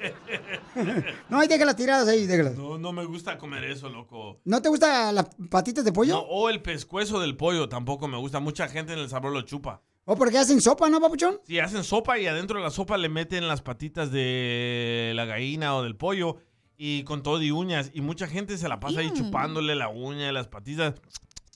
[1.30, 2.58] No, ahí déjalas tiradas ahí, déjalas.
[2.58, 4.42] No, no me gusta comer eso, loco.
[4.44, 6.16] ¿No te gustan las patitas de pollo?
[6.16, 8.42] No, o el pescuezo del pollo tampoco me gusta.
[8.42, 9.84] Mucha gente en El Salvador lo chupa.
[10.04, 11.40] ¿O porque hacen sopa, no, Papuchón?
[11.46, 15.76] Si hacen sopa y adentro de la sopa le meten las patitas de la gallina
[15.76, 16.38] o del pollo
[16.84, 17.92] y con todo y uñas.
[17.94, 20.96] Y mucha gente se la pasa ahí chupándole la uña de las patitas.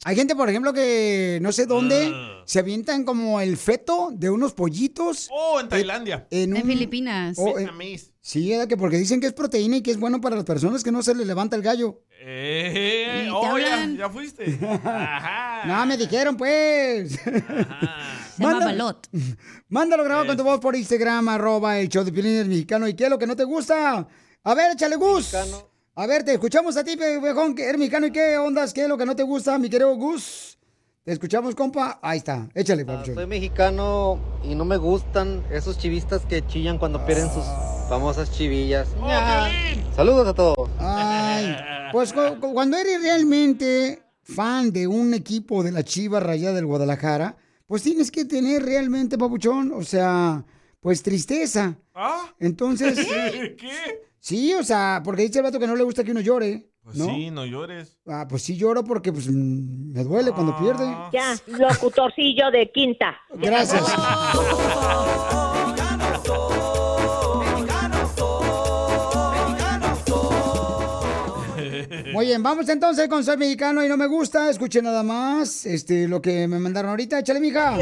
[0.03, 2.43] Hay gente, por ejemplo, que no sé dónde Ah.
[2.45, 5.29] se avientan como el feto de unos pollitos.
[5.31, 6.27] Oh, en Tailandia.
[6.29, 7.37] En, En un- Filipinas.
[7.39, 8.13] Oh, eh, Vietnamés.
[8.21, 10.83] sí, era que porque dicen que es proteína y que es bueno para las personas
[10.83, 12.03] que no se les levanta el gallo.
[12.21, 14.45] Eh, ¿Y te oh, ya, ya fuiste.
[14.85, 15.65] Ajá.
[15.65, 17.13] No, me dijeron, pues.
[17.13, 19.07] Se llama Manda- balot.
[19.69, 22.87] Mándalo grabado con tu voz por Instagram, arroba el show de Piolín el mexicano.
[22.87, 24.07] ¿Y qué es lo que no te gusta?
[24.45, 25.33] A ver, échale Gus.
[25.97, 28.05] A ver, te escuchamos a ti, viejón, que eres mexicano.
[28.07, 28.73] ¿Y qué ondas?
[28.73, 30.57] ¿Qué es lo que no te gusta, mi querido Gus?
[31.03, 31.99] Te escuchamos, compa.
[32.01, 32.47] Ahí está.
[32.53, 33.15] Échale, Ah, papuchón.
[33.15, 37.43] soy mexicano y no me gustan esos chivistas que chillan cuando pierden sus
[37.89, 38.87] famosas chivillas.
[39.95, 40.69] Saludos a todos.
[40.79, 41.55] Ay,
[41.91, 46.65] pues cu- cu- cuando eres realmente fan de un equipo de la Chiva Rayada del
[46.65, 50.43] Guadalajara, pues tienes que tener realmente, papuchón, o sea,
[50.79, 51.77] pues tristeza.
[51.93, 52.33] ¿Ah?
[52.39, 52.97] Entonces,
[53.57, 54.01] ¿Qué?
[54.25, 56.97] Sí, o sea, porque dice el vato que no le gusta que uno llore, Pues
[56.97, 57.05] ¿no?
[57.05, 57.97] sí, no llores.
[58.07, 60.85] Ah, pues sí lloro porque pues mm, me duele cuando pierde.
[61.13, 63.15] Ya, locutorcillo de quinta.
[63.35, 63.83] Gracias.
[72.13, 74.49] Muy bien, vamos entonces con Soy Mexicano y no me gusta.
[74.49, 77.19] Escuche nada más este, lo que me mandaron ahorita.
[77.19, 77.77] Échale, mija.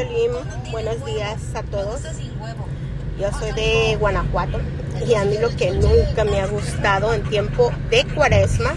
[0.70, 2.02] Buenos días a todos.
[3.18, 4.58] Yo soy de Guanajuato
[5.06, 8.74] y a mí lo que nunca me ha gustado en tiempo de cuaresma,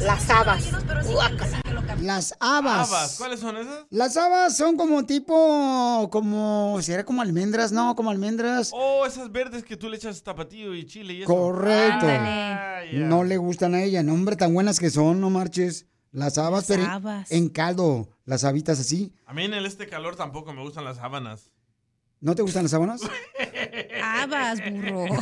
[0.00, 0.64] las habas.
[1.06, 1.60] Guácala.
[2.00, 2.88] Las habas.
[2.90, 3.86] Habas, ¿cuáles son esas?
[3.90, 7.72] Las habas son como tipo, como, ¿será como almendras?
[7.72, 8.70] No, como almendras.
[8.74, 11.32] Oh, esas verdes que tú le echas tapatío y chile y eso.
[11.34, 12.06] Correcto.
[12.08, 12.80] Ah.
[12.92, 14.02] No le gustan a ella.
[14.02, 15.86] No, hombre, tan buenas que son, no marches.
[16.12, 17.30] Las habas, pero en- habas.
[17.30, 19.12] en caldo, las habitas así.
[19.26, 21.50] A mí en el este calor tampoco me gustan las sábanas.
[22.20, 23.02] ¿No te gustan las sábanas?
[24.02, 25.04] Habas, burro.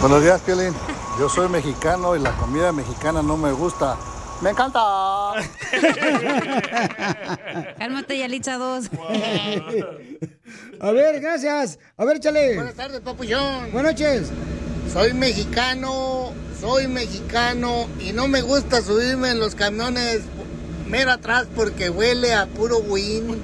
[0.00, 0.74] Buenos días, Piolín.
[1.18, 3.96] Yo soy mexicano y la comida mexicana no me gusta.
[4.40, 4.80] ¡Me encanta!
[7.78, 8.90] Cálmate, Yalitza 2.
[10.80, 11.78] A ver, gracias.
[11.96, 12.56] A ver, échale.
[12.56, 13.70] Buenas tardes, papullón.
[13.72, 14.30] Buenas noches.
[14.92, 20.22] Soy mexicano, soy mexicano y no me gusta subirme en los camiones
[20.88, 23.42] mero atrás porque huele a puro win.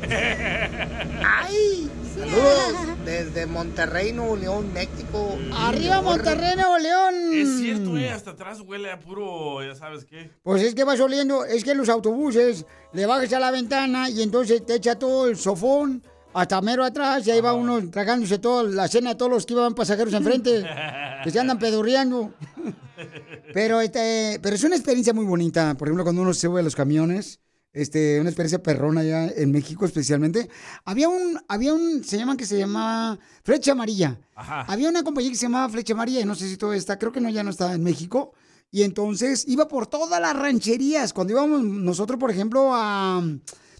[1.24, 1.90] ¡Ay!
[2.14, 5.36] Saludos desde Monterrey, Nuevo León, México.
[5.52, 6.04] Arriba Señor.
[6.04, 7.14] Monterrey, Nuevo León.
[7.32, 10.30] Es cierto hasta atrás huele a puro, ya sabes qué.
[10.42, 14.22] Pues es que vas oliendo, es que los autobuses le bajas a la ventana y
[14.22, 16.02] entonces te echa todo el sofón
[16.34, 19.54] hasta mero atrás y ahí va uno tragándose toda la cena de todos los que
[19.54, 20.64] iban pasajeros enfrente,
[21.22, 22.34] que se andan pedorreando.
[23.52, 26.62] Pero, este, pero es una experiencia muy bonita, por ejemplo, cuando uno se sube a
[26.62, 27.40] los camiones,
[27.72, 30.48] este, una experiencia perrona allá en México especialmente.
[30.84, 34.18] Había un, había un, se llaman que se llamaba Flecha Amarilla.
[34.34, 34.62] Ajá.
[34.62, 37.12] Había una compañía que se llamaba Flecha Amarilla, y no sé si todavía está, creo
[37.12, 38.32] que no, ya no está en México.
[38.70, 41.12] Y entonces iba por todas las rancherías.
[41.12, 43.22] Cuando íbamos nosotros, por ejemplo, a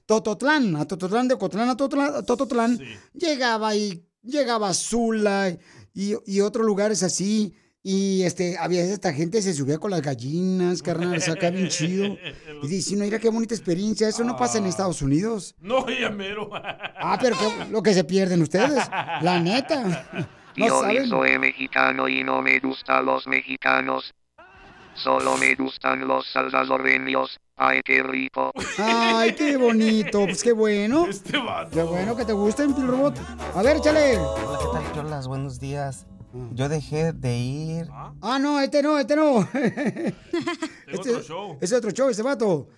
[0.07, 2.79] Tototlán, a Tototlán, de Ocotlán a Tototlán, a Tototlán,
[3.15, 5.57] llegaba y llegaba Zula
[5.95, 7.55] y, y otros lugares así.
[7.87, 12.17] Y este, había esta gente se subía con las gallinas, carnal, saca bien chido.
[12.63, 15.55] Y dice, no, mira qué bonita experiencia, eso no pasa en Estados Unidos.
[15.61, 16.49] No, ya mero.
[17.07, 18.89] Ah, pero qué- lo que se pierden ustedes,
[19.21, 20.09] la neta.
[20.57, 21.09] No Yo saben.
[21.09, 24.15] soy mexicano y no me gustan los mexicanos.
[24.95, 27.41] Solo me gustan los salvadoreños.
[27.57, 28.51] Ay, qué rico.
[28.79, 31.07] Ay, qué bonito, pues qué bueno.
[31.73, 33.17] Qué bueno que te gusten, Pil Robot.
[33.55, 34.19] A ver, échale.
[34.19, 35.29] Hola, ¿qué tal, Piolas?
[35.29, 36.07] Buenos días.
[36.53, 37.89] Yo dejé de ir.
[38.21, 39.43] Ah, no, este no, este no.
[39.55, 40.15] este,
[40.99, 41.59] otro show.
[41.61, 42.69] Es otro show, este vato.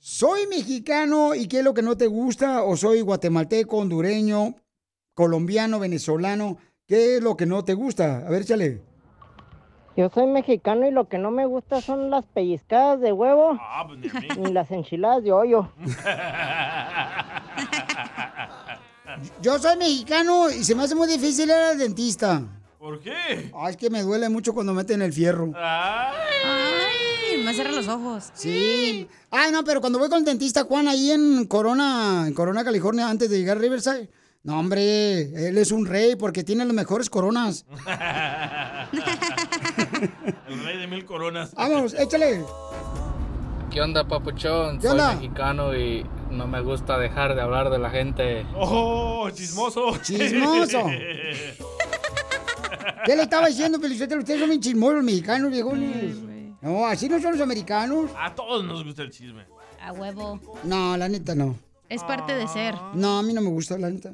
[0.00, 2.64] ¿Soy mexicano y qué es lo que no te gusta?
[2.64, 4.56] ¿O soy guatemalteco, hondureño,
[5.14, 6.58] colombiano, venezolano?
[6.88, 8.26] ¿Qué es lo que no te gusta?
[8.26, 8.82] A ver, échale.
[9.96, 13.86] Yo soy mexicano y lo que no me gusta son las pellizcadas de huevo Ah,
[13.86, 14.00] pues
[14.38, 15.68] ni las enchiladas de hoyo.
[19.40, 22.42] Yo soy mexicano y se me hace muy difícil ir al dentista.
[22.78, 23.52] ¿Por qué?
[23.54, 25.52] Ay, es que me duele mucho cuando meten el fierro.
[25.56, 28.30] Ay, me cierra los ojos.
[28.34, 29.08] Sí.
[29.30, 33.08] Ay, no, pero cuando voy con el dentista Juan ahí en Corona, en Corona, California,
[33.08, 34.10] antes de llegar a Riverside.
[34.44, 37.64] No, hombre, él es un rey porque tiene las mejores coronas.
[40.48, 41.54] El rey de mil coronas.
[41.54, 42.44] Vamos, échale.
[43.70, 44.76] ¿Qué onda, papuchón?
[44.76, 45.14] ¿Qué Soy onda?
[45.14, 48.44] mexicano y no me gusta dejar de hablar de la gente.
[48.54, 49.96] ¡Oh, chismoso!
[50.02, 50.78] Chismoso.
[53.06, 54.20] ¿Qué le estaba diciendo, Felicitelo?
[54.20, 56.16] Ustedes son bien chismosos los mexicanos, viejones.
[56.60, 58.10] No, así no son los americanos.
[58.18, 59.46] A todos nos gusta el chisme.
[59.80, 60.38] A huevo.
[60.64, 61.56] No, la neta no.
[61.88, 62.74] Es parte de ser.
[62.92, 64.12] No, a mí no me gusta, la neta.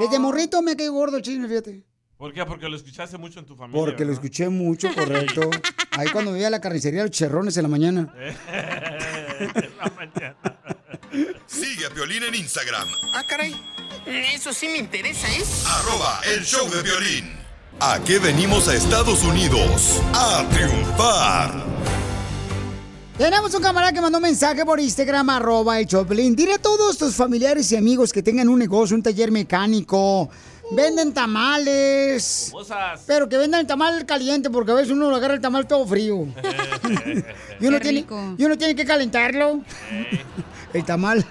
[0.00, 1.84] Desde morrito me cae gordo el chisme, fíjate.
[2.16, 2.44] ¿Por qué?
[2.44, 3.80] Porque lo escuchaste mucho en tu familia.
[3.80, 5.48] Porque lo escuché mucho, correcto.
[5.92, 8.14] Ahí cuando veía la carnicería los cherrones en la mañana.
[11.46, 13.54] Sigue a Piolín en Instagram, Ah, caray.
[14.06, 15.42] Eso sí me interesa, ¿eh?
[15.66, 17.32] arroba el show de violín.
[17.80, 20.00] ¿A qué venimos a Estados Unidos?
[20.14, 21.64] A triunfar.
[23.20, 26.34] Tenemos un camarada que mandó un mensaje por Instagram, arroba el Choplin.
[26.34, 30.30] Dile a todos tus familiares y amigos que tengan un negocio, un taller mecánico,
[30.72, 32.52] venden tamales.
[33.06, 35.86] Pero que vendan el tamal caliente, porque a veces uno lo agarra el tamal todo
[35.86, 36.26] frío.
[37.60, 38.34] y, uno tiene, rico.
[38.36, 39.60] y uno tiene que calentarlo.
[40.72, 41.26] el tamal.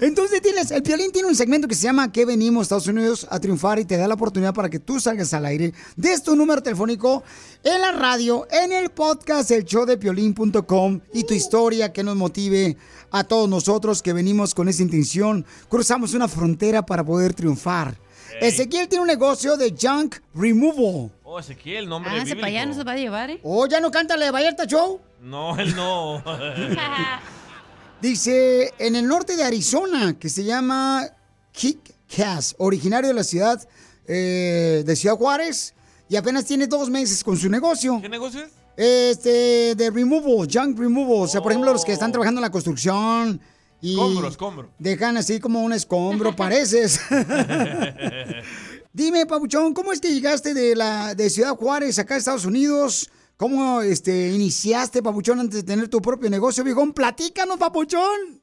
[0.00, 3.40] Entonces tienes, el Piolín tiene un segmento que se llama ¿Qué venimos Estados Unidos a
[3.40, 3.78] triunfar?
[3.78, 7.22] Y te da la oportunidad para que tú salgas al aire des tu número telefónico
[7.64, 12.16] en la radio, en el podcast, el show de piolín.com y tu historia que nos
[12.16, 12.76] motive
[13.10, 15.44] a todos nosotros que venimos con esa intención.
[15.68, 18.05] Cruzamos una frontera para poder triunfar.
[18.40, 21.10] Ezequiel tiene un negocio de junk removal.
[21.24, 22.36] Oh, Ezequiel, nombre Ah, bíblico.
[22.40, 23.40] para allá no se va a llevar, ¿eh?
[23.42, 25.00] Oh, ya no canta la de Vallarta Show.
[25.22, 26.22] No, él no.
[28.00, 31.06] Dice, en el norte de Arizona, que se llama
[31.52, 31.78] Kick
[32.14, 33.66] Cass, originario de la ciudad
[34.06, 35.74] eh, de Ciudad Juárez,
[36.08, 37.98] y apenas tiene dos meses con su negocio.
[38.00, 38.50] ¿Qué negocio es?
[38.76, 41.22] Este, de removal, junk removal.
[41.22, 43.40] O sea, por ejemplo, los que están trabajando en la construcción
[43.80, 43.92] y...
[43.92, 44.70] Escombro, escombro.
[44.78, 47.00] Dejan así como un escombro, pareces.
[48.92, 53.10] Dime, Pabuchón, ¿cómo es que llegaste de la de Ciudad Juárez acá a Estados Unidos?
[53.36, 56.94] ¿Cómo este, iniciaste, Pabuchón, antes de tener tu propio negocio, viejón?
[56.94, 58.40] Platícanos, Pabuchón.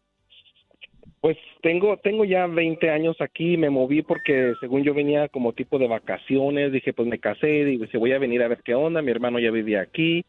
[1.19, 5.80] Pues tengo, tengo ya 20 años aquí, me moví porque según yo venía como tipo
[5.80, 9.10] de vacaciones, dije pues me casé, si voy a venir a ver qué onda, mi
[9.10, 10.26] hermano ya vivía aquí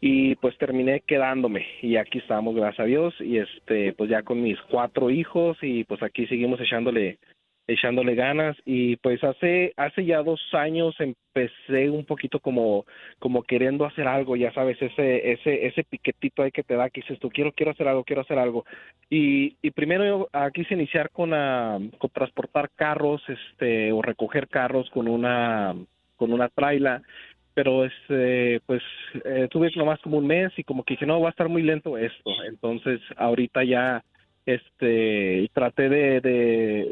[0.00, 1.66] y pues terminé quedándome.
[1.82, 5.84] Y aquí estamos, gracias a Dios, y este pues ya con mis cuatro hijos y
[5.84, 7.18] pues aquí seguimos echándole
[7.66, 8.56] echándole ganas.
[8.64, 12.86] Y pues hace hace ya dos años empecé un poquito como
[13.18, 17.02] como queriendo hacer algo ya sabes ese ese ese piquetito ahí que te da que
[17.02, 18.64] dices tú quiero quiero hacer algo quiero hacer algo
[19.08, 24.88] y, y primero yo quise iniciar con, ah, con transportar carros este o recoger carros
[24.90, 25.74] con una
[26.16, 27.02] con una traila
[27.62, 28.82] pero este pues
[29.22, 31.62] eh, tuve nomás como un mes y como que dije no va a estar muy
[31.62, 34.02] lento esto entonces ahorita ya
[34.46, 36.20] este traté de,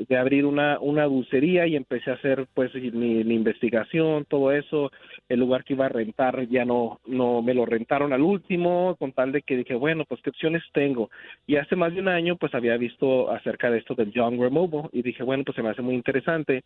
[0.09, 4.91] de, abrir una, dulcería y empecé a hacer pues mi, investigación, todo eso.
[5.29, 9.13] El lugar que iba a rentar ya no, no me lo rentaron al último, con
[9.13, 11.11] tal de que dije, bueno, pues qué opciones tengo.
[11.47, 14.89] Y hace más de un año pues había visto acerca de esto del Young Removal
[14.93, 16.63] y dije, bueno, pues se me hace muy interesante.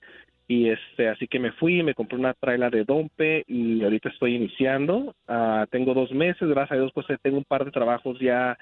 [0.49, 4.37] Y este, así que me fui, me compré una traila de Dompe y ahorita estoy
[4.37, 5.15] iniciando.
[5.29, 8.59] Ah, tengo dos meses, gracias a Dios pues tengo un par de trabajos ya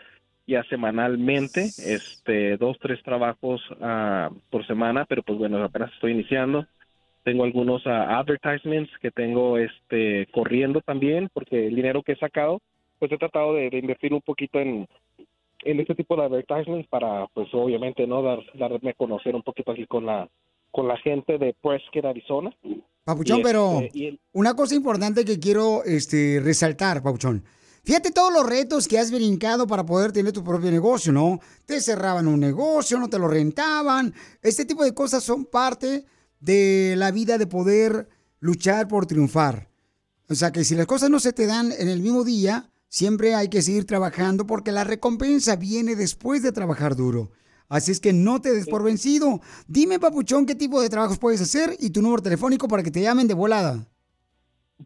[0.50, 6.66] ya semanalmente, este, dos, tres trabajos ah, por semana, pero pues bueno, apenas estoy iniciando.
[7.22, 12.60] Tengo algunos ah, advertisements que tengo este, corriendo también, porque el dinero que he sacado,
[12.98, 14.86] pues he tratado de, de invertir un poquito en,
[15.64, 19.70] en este tipo de advertisements para, pues obviamente, no Dar, darme a conocer un poquito
[19.72, 20.28] aquí con la,
[20.70, 22.50] con la gente de Prescott, Arizona.
[23.04, 27.42] Papuchón, Y, pero este, el- una cosa importante que quiero este, resaltar, Papuchón.
[27.84, 31.40] Fíjate todos los retos que has brincado para poder tener tu propio negocio, ¿no?
[31.64, 34.14] Te cerraban un negocio, no te lo rentaban.
[34.42, 36.04] Este tipo de cosas son parte
[36.40, 38.08] de la vida de poder
[38.38, 39.70] luchar por triunfar.
[40.28, 43.34] O sea que si las cosas no se te dan en el mismo día, siempre
[43.34, 47.32] hay que seguir trabajando porque la recompensa viene después de trabajar duro.
[47.68, 49.40] Así es que no te des por vencido.
[49.68, 53.00] Dime, Papuchón, qué tipo de trabajos puedes hacer y tu número telefónico para que te
[53.00, 53.86] llamen de volada.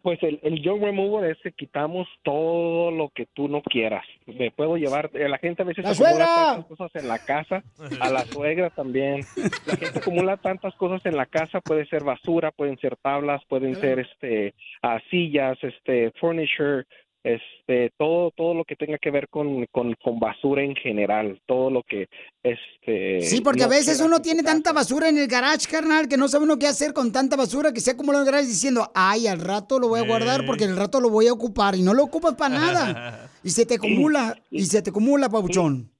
[0.03, 4.05] Pues el, el Young Removal es que quitamos todo lo que tú no quieras.
[4.26, 7.62] Me puedo llevar, eh, la gente a veces ¡La acumula tantas cosas en la casa,
[8.01, 9.20] a la suegra también.
[9.66, 13.76] La gente acumula tantas cosas en la casa, puede ser basura, pueden ser tablas, pueden
[13.76, 16.84] ser este ah, sillas, este furniture,
[17.24, 21.70] este todo todo lo que tenga que ver con, con, con basura en general, todo
[21.70, 22.08] lo que
[22.42, 26.28] este Sí, porque a veces uno tiene tanta basura en el garage, carnal, que no
[26.28, 29.26] sabe uno qué hacer con tanta basura que se acumula en el garage diciendo, ay,
[29.26, 31.94] al rato lo voy a guardar porque al rato lo voy a ocupar y no
[31.94, 33.30] lo ocupas para nada.
[33.44, 35.90] Y se te acumula, y se te acumula, Papuchón.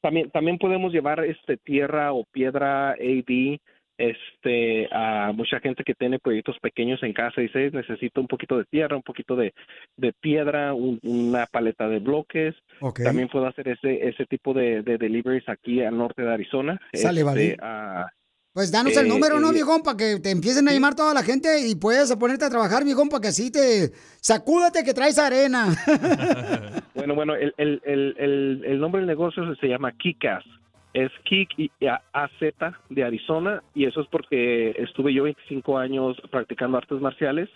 [0.00, 3.60] También, también podemos llevar este tierra o piedra AD
[3.98, 8.56] este a mucha gente que tiene proyectos pequeños en casa y dice necesito un poquito
[8.58, 9.52] de tierra, un poquito de,
[9.96, 12.54] de piedra, un- una paleta de bloques.
[12.80, 13.00] Ok.
[13.04, 16.80] También puedo hacer ese ese tipo de, de deliveries aquí al norte de Arizona.
[16.92, 17.56] Sale, Este, vale.
[17.60, 18.06] ah,
[18.54, 19.82] Pues danos el Eh, número, ¿no, viejón?
[19.82, 23.08] Para que te empiecen a llamar toda la gente y puedas ponerte a trabajar, viejón,
[23.08, 25.68] para que así te sacúdate que traes arena.
[26.94, 30.44] Bueno, bueno, el, el, el, el nombre del negocio se llama Kikas.
[30.94, 32.30] Es Kik y A- AZ
[32.90, 37.48] de Arizona y eso es porque estuve yo 25 años practicando artes marciales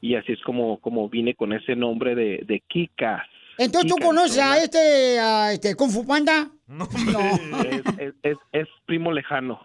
[0.00, 3.22] y así es como, como vine con ese nombre de, de Kikas.
[3.56, 6.50] Entonces, ¿tú Kikas, conoces a este, a este Kung Fu Panda?
[7.64, 9.60] Es, es, es, es primo lejano.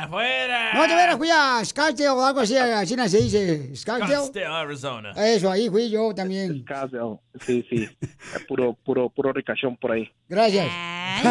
[0.09, 0.73] ¡Fuera!
[0.75, 3.75] No, de veras, fui a Scottsdale o algo así, así se dice.
[3.75, 4.15] Scottsdale.
[4.15, 5.11] Scottsdale, Arizona.
[5.17, 6.63] Eso, ahí fui yo también.
[6.63, 7.17] Scottsdale.
[7.45, 7.89] Sí, sí,
[8.47, 10.09] puro, puro, puro ricachón por ahí.
[10.29, 10.67] Gracias.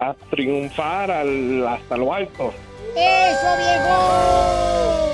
[0.00, 2.52] A triunfar al- hasta lo alto.
[2.96, 5.13] ¡Eso, viejo!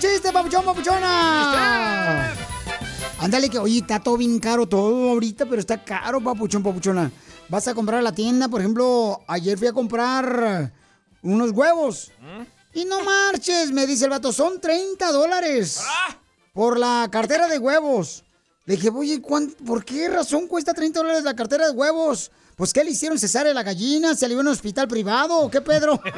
[0.00, 2.32] los chistes, papuchón, papuchona!
[3.18, 7.10] Ándale que, oye, está todo bien caro todo ahorita, pero está caro, papuchón, papuchona.
[7.50, 10.72] Vas a comprar a la tienda, por ejemplo, ayer fui a comprar
[11.22, 12.12] unos huevos.
[12.72, 15.80] Y no marches, me dice el vato, son 30 dólares
[16.54, 18.24] por la cartera de huevos.
[18.64, 22.30] Le dije, oye, ¿cuán- ¿por qué razón cuesta 30 dólares la cartera de huevos?
[22.56, 24.14] Pues, ¿qué le hicieron cesárea a la gallina?
[24.14, 26.00] ¿Se le dio en un hospital privado o qué, Pedro?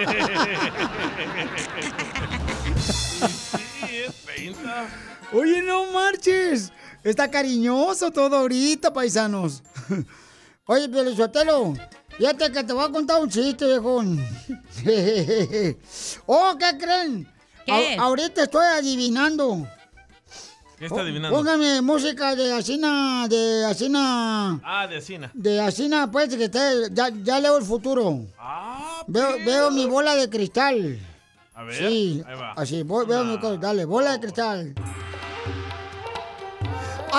[4.13, 4.89] Sí, es 30.
[5.33, 6.73] Oye, no marches.
[7.05, 9.63] Está cariñoso todo ahorita, paisanos.
[10.67, 11.75] Oye, Pelizotelo,
[12.17, 14.25] fíjate que te voy a contar un chiste, viejón.
[16.27, 17.29] oh, ¿qué creen?
[17.67, 17.97] ¿Qué?
[17.99, 19.67] A- ahorita estoy adivinando.
[20.79, 21.37] ¿Qué está adivinando?
[21.37, 25.31] Póngame música de Asina, de Asina, Ah, de Asina.
[25.35, 28.27] de Asina, pues, que esté- ya, ya leo el futuro.
[29.07, 30.99] veo, veo mi bola de cristal.
[31.55, 32.53] A ver, Sí, ahí va.
[32.53, 34.75] así, voy- veo mi co- dale, bola de cristal.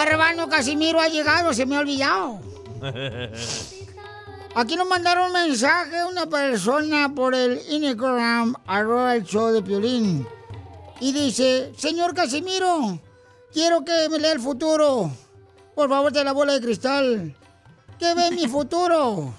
[0.08, 2.40] Hermano Casimiro ha llegado, se me ha olvidado.
[4.56, 10.28] Aquí nos mandaron un mensaje una persona por el Instagram, arroba el show de Piolín.
[11.00, 13.00] Y dice, señor Casimiro,
[13.52, 15.12] quiero que me lea el futuro.
[15.76, 17.36] Por favor, de la bola de cristal.
[17.98, 19.34] ¿Qué ve mi futuro?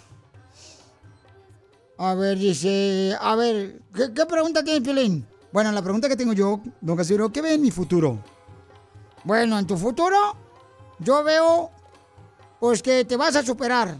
[1.96, 5.26] A ver, dice, a ver, ¿qué, qué pregunta tiene Piolín?
[5.52, 8.18] Bueno, la pregunta que tengo yo, don Casimiro, ¿qué ve en mi futuro?
[9.22, 10.34] Bueno, en tu futuro,
[10.98, 11.70] yo veo,
[12.58, 13.96] pues que te vas a superar.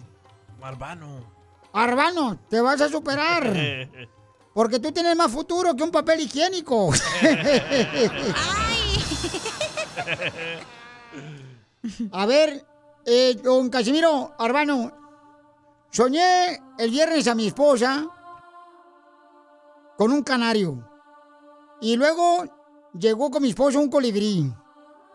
[0.61, 1.33] Marbano.
[1.73, 3.53] Arbano, te vas a superar.
[4.55, 6.93] Porque tú tienes más futuro que un papel higiénico.
[12.13, 12.65] A ver,
[13.05, 15.04] eh, don Casimiro, Arbano,
[15.95, 18.05] soñé el viernes a mi esposa
[19.97, 20.85] con un canario.
[21.81, 22.45] Y luego
[22.99, 24.53] llegó con mi esposo un colibrí.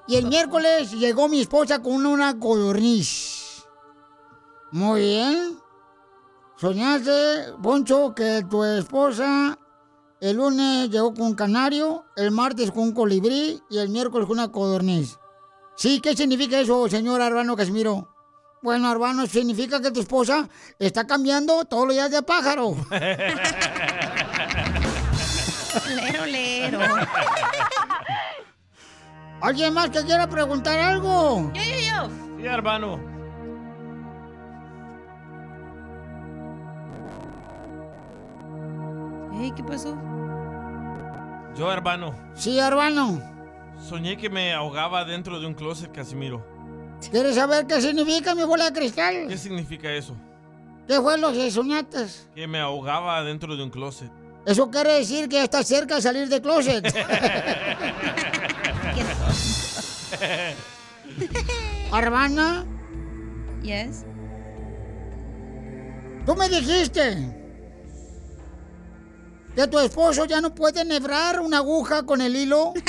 [0.07, 3.65] Y el miércoles llegó mi esposa con una codorniz.
[4.71, 5.59] Muy bien.
[6.55, 9.57] Soñaste, Poncho, que tu esposa
[10.21, 14.37] el lunes llegó con un canario, el martes con un colibrí y el miércoles con
[14.37, 15.17] una codorniz.
[15.75, 18.09] Sí, ¿qué significa eso, señor Arbano Casimiro?
[18.61, 20.49] Bueno, Arbano, significa que tu esposa
[20.79, 22.75] está cambiando todos los días de pájaro.
[25.87, 26.79] Lero, lero.
[29.41, 31.51] ¿Alguien más que quiera preguntar algo?
[31.53, 32.09] Yo, yo, yo.
[32.37, 32.99] Sí, hermano.
[39.39, 39.95] Ey, ¿qué pasó?
[41.55, 42.13] Yo, hermano.
[42.35, 43.21] Sí, Arbano.
[43.79, 46.45] Soñé que me ahogaba dentro de un closet, Casimiro.
[47.11, 49.25] ¿Quieres saber qué significa mi bola de cristal?
[49.27, 50.15] ¿Qué significa eso?
[50.87, 52.05] ¿Qué fue lo que soñaste?
[52.35, 54.11] Que me ahogaba dentro de un closet.
[54.45, 56.85] Eso quiere decir que ya estás cerca de salir de closet.
[61.91, 62.65] Arbana,
[63.63, 64.05] Yes.
[66.25, 67.35] tú me dijiste
[69.55, 72.73] que tu esposo ya no puede nebrar una aguja con el hilo.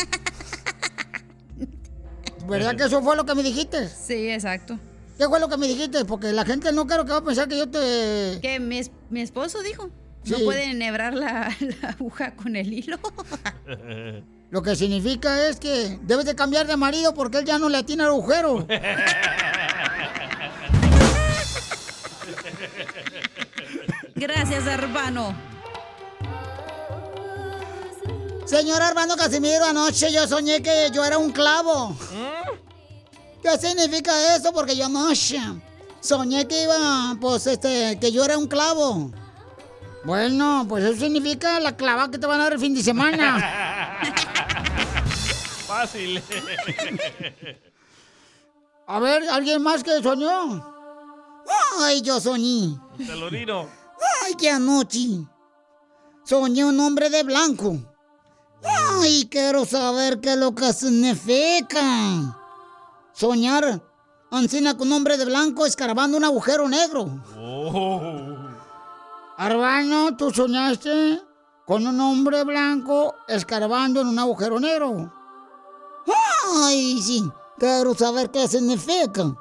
[2.50, 3.88] ¿Verdad que eso fue lo que me dijiste?
[3.88, 4.78] Sí, exacto.
[5.16, 6.04] ¿Qué fue lo que me dijiste?
[6.04, 8.38] Porque la gente no creo que va a pensar que yo te...
[8.42, 9.90] Que mi, es- mi esposo dijo.
[10.26, 10.44] No Sí.
[10.44, 12.98] puede enhebrar la, la aguja con el hilo.
[14.50, 17.78] Lo que significa es que debes de cambiar de marido porque él ya no le
[18.04, 18.66] el agujero.
[24.16, 25.34] Gracias, hermano.
[28.50, 31.96] Señor Armando Casimiro, anoche yo soñé que yo era un clavo.
[33.40, 34.52] ¿Qué significa eso?
[34.52, 35.38] Porque yo anoche
[36.00, 39.12] soñé que iba, pues, este, que yo era un clavo.
[40.02, 44.00] Bueno, pues eso significa la clava que te van a dar el fin de semana.
[45.68, 46.20] Fácil.
[48.88, 50.66] A ver, ¿alguien más que soñó?
[51.78, 52.76] Ay, yo soñé.
[52.98, 53.68] Telorino.
[54.24, 55.24] Ay, que anoche
[56.24, 57.89] soñé un hombre de blanco.
[58.62, 62.36] Ay, quiero saber qué es lo que significa.
[63.12, 63.82] Soñar
[64.32, 67.08] Ancina con un hombre de blanco escarbando un agujero negro.
[67.36, 68.36] Oh.
[69.36, 71.20] Arbano, tú soñaste
[71.66, 75.12] con un hombre blanco escarbando en un agujero negro.
[76.62, 79.34] Ay, sí, quiero saber qué significa.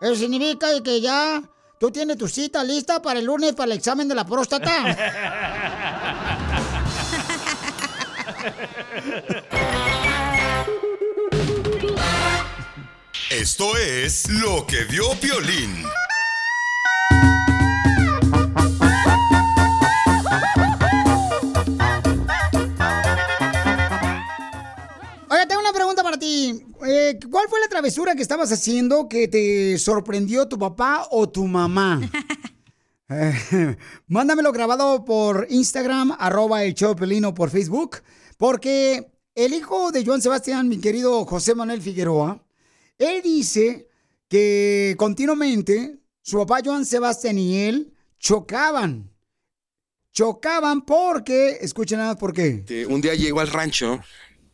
[0.00, 1.42] Eso significa que ya
[1.78, 4.70] ¿tú tienes tu cita lista para el lunes para el examen de la próstata?
[13.30, 15.84] Esto es lo que vio Piolín.
[25.30, 26.64] Oiga, tengo una pregunta para ti.
[26.86, 31.46] Eh, ¿Cuál fue la travesura que estabas haciendo que te sorprendió tu papá o tu
[31.46, 32.00] mamá?
[33.10, 33.76] Eh,
[34.08, 37.98] mándamelo grabado por Instagram, arroba el show de Piolín, o por Facebook,
[38.44, 42.44] porque el hijo de Joan Sebastián, mi querido José Manuel Figueroa,
[42.98, 43.88] él dice
[44.28, 49.10] que continuamente su papá Joan Sebastián y él chocaban.
[50.12, 52.86] Chocaban porque, escuchen nada por qué.
[52.90, 53.98] Un día llego al rancho,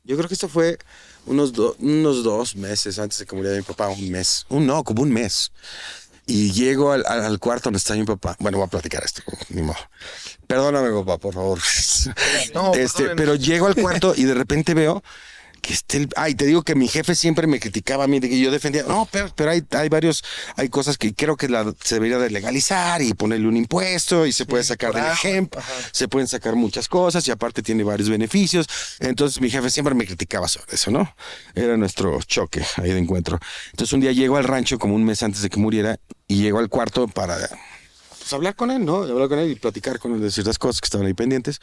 [0.04, 0.78] yo creo que esto fue
[1.26, 4.84] unos, do- unos dos meses antes de que muriera mi papá, un mes, un no,
[4.84, 5.50] como un mes.
[6.30, 8.36] Y llego al, cuarto donde está mi papá.
[8.38, 9.76] Bueno, voy a platicar esto, ni modo.
[10.46, 11.58] Perdóname, papá, por favor.
[12.78, 15.02] este, pero llego al cuarto y de repente veo
[15.60, 18.28] que este el- ay te digo que mi jefe siempre me criticaba a mí de
[18.28, 20.24] que yo defendía no pero, pero hay, hay varios
[20.56, 24.32] hay cosas que creo que la, se debería de legalizar y ponerle un impuesto y
[24.32, 25.60] se puede sacar del ejemplo
[25.92, 28.66] se pueden sacar muchas cosas y aparte tiene varios beneficios.
[28.98, 31.14] Entonces mi jefe siempre me criticaba sobre eso no
[31.54, 33.38] era nuestro choque ahí de encuentro.
[33.72, 36.58] Entonces un día llego al rancho como un mes antes de que muriera y llego
[36.58, 37.36] al cuarto para
[38.18, 40.80] pues, hablar con él no hablar con él y platicar con él de ciertas cosas
[40.80, 41.60] que estaban ahí pendientes.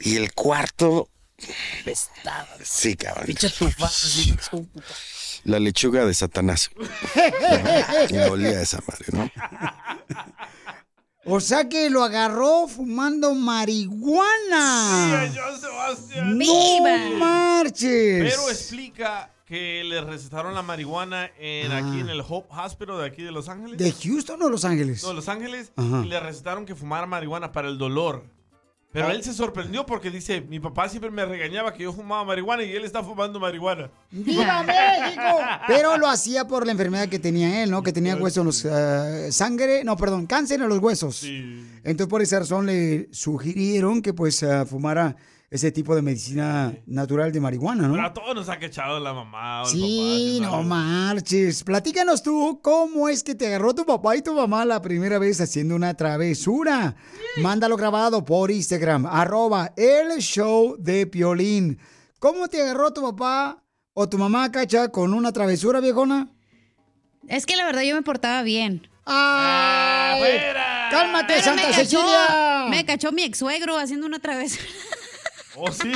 [0.00, 1.08] Y el cuarto
[2.62, 3.26] Sí, cabrón.
[5.44, 6.70] La lechuga de Satanás.
[8.08, 9.30] y me olía esa madre, ¿no?
[11.26, 15.30] O sea que lo agarró fumando marihuana.
[15.32, 16.38] Sí, a Joan Sebastián.
[16.38, 18.30] ¡No marches!
[18.30, 23.22] Pero explica que le recetaron la marihuana en, aquí en el Hope Hospital de aquí
[23.22, 23.78] de Los Ángeles.
[23.78, 25.02] ¿De Houston o Los Ángeles?
[25.02, 25.72] No, Los Ángeles.
[25.76, 26.02] Ajá.
[26.04, 28.24] Y le recetaron que fumara marihuana para el dolor.
[28.94, 29.10] Pero Oh.
[29.10, 32.70] él se sorprendió porque dice, mi papá siempre me regañaba que yo fumaba marihuana y
[32.70, 33.90] él está fumando marihuana.
[34.12, 35.22] ¡Viva México!
[35.66, 37.82] Pero lo hacía por la enfermedad que tenía él, ¿no?
[37.82, 38.64] Que tenía huesos en los...
[38.64, 41.24] eh, sangre, no, perdón, cáncer en los huesos.
[41.24, 45.16] Entonces por esa razón le sugirieron que pues eh, fumara
[45.54, 48.04] ese tipo de medicina natural de marihuana, Pero ¿no?
[48.04, 50.56] a todos nos ha quechado la mamá o el Sí, papá.
[50.56, 51.62] no marches.
[51.62, 55.40] Platícanos tú cómo es que te agarró tu papá y tu mamá la primera vez
[55.40, 56.96] haciendo una travesura.
[57.36, 61.78] Mándalo grabado por Instagram, arroba el show de Piolín.
[62.18, 66.32] ¿Cómo te agarró tu papá o tu mamá, Cacha, con una travesura, viejona?
[67.28, 68.88] Es que la verdad yo me portaba bien.
[69.06, 70.20] ¡Ay!
[70.90, 72.66] ¡Cálmate, Pero Santa me cachó, Cecilia!
[72.70, 74.64] Me cachó mi ex suegro haciendo una travesura.
[75.56, 75.92] ¿Oh, sí?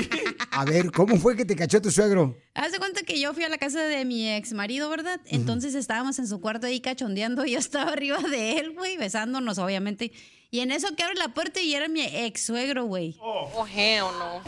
[0.52, 2.38] A ver, ¿cómo fue que te cachó tu suegro?
[2.54, 5.20] Haz de cuenta que yo fui a la casa de mi ex marido, ¿verdad?
[5.26, 9.58] Entonces estábamos en su cuarto ahí cachondeando y yo estaba arriba de él, güey, besándonos,
[9.58, 10.12] obviamente.
[10.50, 13.16] Y en eso que abre la puerta y era mi ex suegro, güey.
[13.20, 14.42] Oh, o no.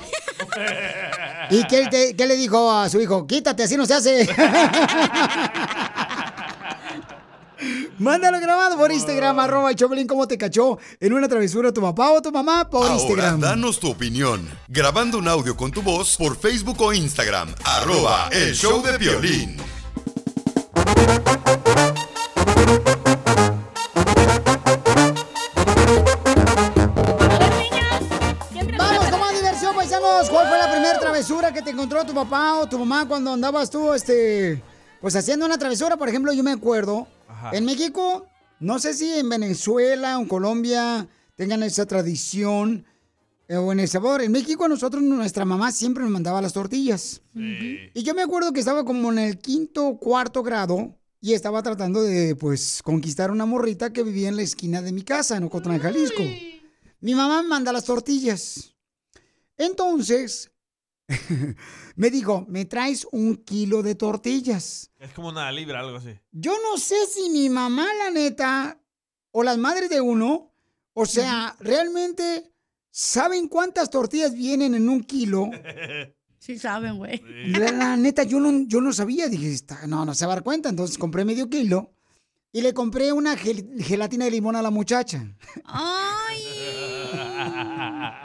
[1.51, 3.27] ¿Y qué, te- qué le dijo a su hijo?
[3.27, 4.27] Quítate, así no se hace.
[7.99, 12.11] Mándalo grabado por Instagram, arroba el Choplin, cómo te cachó en una travesura tu papá
[12.13, 13.41] o tu mamá por Ahora Instagram.
[13.41, 14.49] danos tu opinión.
[14.69, 17.55] Grabando un audio con tu voz por Facebook o Instagram.
[17.65, 19.57] Arroba el show de violín.
[28.79, 29.75] Vamos con más diversión.
[30.31, 33.71] ¿Cuál fue la primera travesura que te encontró tu papá o tu mamá cuando andabas
[33.71, 34.63] tú, este,
[35.01, 35.97] pues haciendo una travesura?
[35.97, 37.51] Por ejemplo, yo me acuerdo, Ajá.
[37.57, 38.27] en México,
[38.59, 42.85] no sé si en Venezuela o en Colombia tengan esa tradición
[43.49, 44.23] eh, o en El Salvador.
[44.23, 47.23] En México, a nosotros, nuestra mamá siempre nos mandaba las tortillas.
[47.35, 51.63] Y yo me acuerdo que estaba como en el quinto o cuarto grado y estaba
[51.63, 55.45] tratando de, pues, conquistar una morrita que vivía en la esquina de mi casa, en
[55.45, 56.23] Ocotlán, Jalisco.
[57.01, 58.75] Mi mamá me manda las tortillas.
[59.57, 60.51] Entonces,
[61.97, 64.91] me dijo, me traes un kilo de tortillas.
[64.99, 66.19] Es como una libra, algo así.
[66.33, 68.81] Yo no sé si mi mamá, la neta,
[69.33, 70.53] o las madres de uno,
[70.93, 72.51] o sea, realmente
[72.91, 75.51] saben cuántas tortillas vienen en un kilo.
[76.43, 77.21] Sí saben, güey.
[77.51, 79.29] La, la neta, yo no, yo no sabía.
[79.29, 80.71] Dije, "Está- no, no se va a dar cuenta.
[80.71, 81.93] Entonces compré medio kilo
[82.51, 85.19] y le compré una gel- gelatina de limón a la muchacha.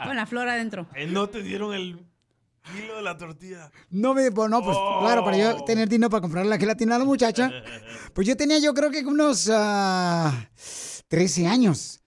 [0.06, 0.86] Con la flor adentro.
[0.94, 1.98] Eh, no te dieron el
[2.72, 3.70] kilo de la tortilla.
[3.90, 6.98] No me, pues, no, pues claro, para yo tener dinero para comprar la gelatina a
[6.98, 7.50] la muchacha.
[8.14, 10.48] Pues yo tenía, yo creo que unos ah,
[11.08, 12.00] 13 años.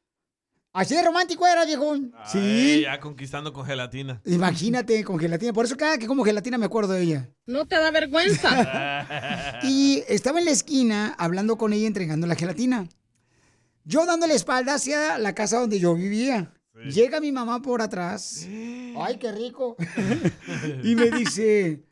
[0.74, 1.93] Así de romántico era, viejo.
[1.93, 2.82] Ay, Sí.
[2.84, 4.22] ya conquistando con gelatina.
[4.26, 5.51] Imagínate, con gelatina.
[5.53, 7.30] Por eso cada que como gelatina me acuerdo de ella.
[7.45, 9.60] No te da vergüenza.
[9.64, 12.88] Y estaba en la esquina hablando con ella, entregando la gelatina.
[13.84, 16.53] Yo dando la espalda hacia la casa donde yo vivía.
[16.86, 18.47] Llega mi mamá por atrás.
[18.97, 19.75] Ay, qué rico.
[20.84, 21.84] y me dice,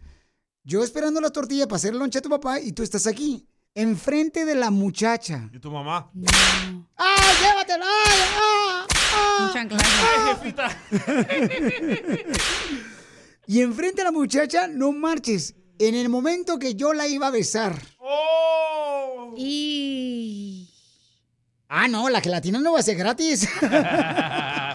[0.63, 3.47] yo esperando la tortilla para hacer el lonche a tu papá y tú estás aquí,
[3.73, 5.49] enfrente de la muchacha.
[5.53, 6.11] ¿Y tu mamá?
[6.97, 7.85] ¡Ah, llévatela!
[8.05, 9.53] ¡Ay, ah, ah!
[9.53, 10.69] ¡Ay, jefita!
[13.49, 15.55] Y enfrente de la muchacha, no marches.
[15.79, 17.81] En el momento que yo la iba a besar.
[19.37, 20.69] Y.
[21.69, 23.47] Ah, no, la gelatina no va a ser gratis.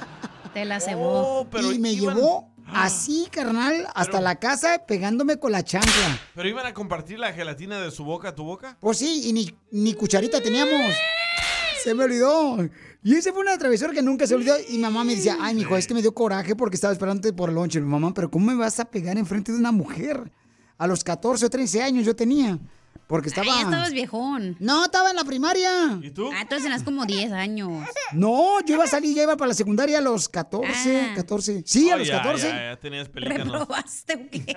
[0.54, 1.48] Te la cebó.
[1.72, 6.20] y me llevó así, carnal, hasta la casa pegándome con la chancla.
[6.34, 8.76] ¿Pero iban a compartir la gelatina de su boca a tu boca?
[8.80, 10.94] Pues sí, y ni, ni cucharita teníamos.
[11.82, 12.58] Se me olvidó.
[13.02, 14.54] Y ese fue una travesura que nunca se olvidó.
[14.68, 17.48] Y mamá me decía, ay, mijo, es que me dio coraje porque estaba esperándote por
[17.48, 17.80] el lonche.
[17.80, 20.30] Mi mamá, pero ¿cómo me vas a pegar enfrente de una mujer?
[20.78, 22.58] A los 14 o 13 años yo tenía.
[23.12, 23.46] Porque estaba...
[23.52, 24.56] Ah, ya estabas viejón.
[24.58, 25.98] No, estaba en la primaria.
[26.00, 26.30] ¿Y tú?
[26.32, 27.86] Ah, entonces tenías como 10 años.
[28.14, 31.14] No, yo iba a salir, ya iba para la secundaria a los 14, Ah.
[31.16, 31.62] 14.
[31.66, 32.48] Sí, a Oh, los ya, 14.
[32.48, 33.52] Ya, ya tenías pelícanos.
[33.52, 34.56] ¿Reprobaste o qué?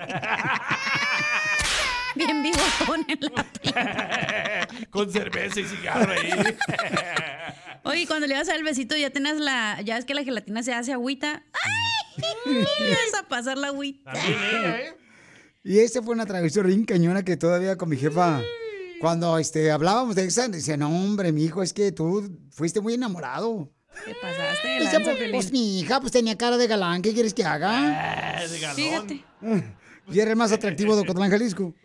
[2.14, 6.30] Bien bigotón en la Con cerveza y cigarro ahí.
[7.82, 9.82] Oye, cuando le ibas a dar el besito, ya tenías la.
[9.82, 11.42] Ya es que la gelatina se hace agüita.
[11.52, 12.22] ¡Ay!
[12.54, 14.12] Vas a pasar la agüita.
[14.14, 14.96] ¿eh?
[15.68, 18.40] Y esa fue una travesura bien cañona que todavía con mi jefa,
[19.00, 22.94] cuando este, hablábamos de esa, decía, no, hombre, mi hijo, es que tú fuiste muy
[22.94, 23.68] enamorado.
[24.04, 24.78] ¿Qué pasaste?
[24.78, 28.38] lanza, pues, pues, mi hija pues tenía cara de galán, ¿qué quieres que haga?
[28.38, 28.76] Ah, de galón.
[28.76, 29.24] Fíjate.
[30.08, 31.74] Y era el más atractivo de Ocotlán, Jalisco.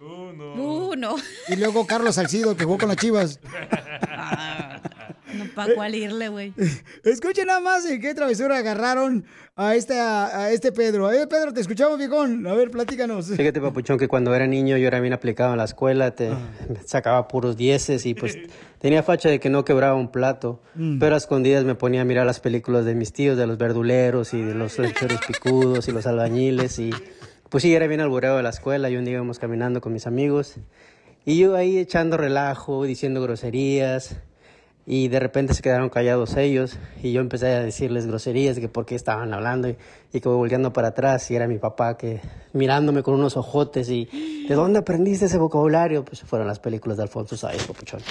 [0.53, 1.15] Uh, no.
[1.47, 3.39] Y luego Carlos Salcido, que jugó con las chivas.
[5.37, 6.53] No, ¿para cuál irle, güey?
[7.03, 9.25] Escuchen nada más en qué travesura agarraron
[9.55, 11.07] a este, a este Pedro.
[11.07, 12.45] A ver, Pedro, te escuchamos, viejón.
[12.47, 13.27] A ver, platícanos.
[13.27, 16.29] Fíjate, papuchón, que cuando era niño yo era bien aplicado en la escuela, te
[16.85, 18.37] sacaba puros dieces y pues
[18.79, 20.99] tenía facha de que no quebraba un plato, Mm.
[20.99, 24.33] pero a escondidas me ponía a mirar las películas de mis tíos, de los verduleros
[24.33, 26.91] y de los lecheros picudos y los albañiles y
[27.49, 30.07] pues sí, era bien albureado de la escuela y un día íbamos caminando con mis
[30.07, 30.55] amigos
[31.25, 34.15] y yo ahí echando relajo, diciendo groserías
[34.87, 38.85] y de repente se quedaron callados ellos y yo empecé a decirles groserías que por
[38.85, 39.77] qué estaban hablando y,
[40.11, 42.19] y que voy volteando para atrás y era mi papá que
[42.53, 46.03] mirándome con unos ojotes y ¿de dónde aprendiste ese vocabulario?
[46.03, 48.01] Pues fueron las películas de Alfonso Sáenz, papuchón.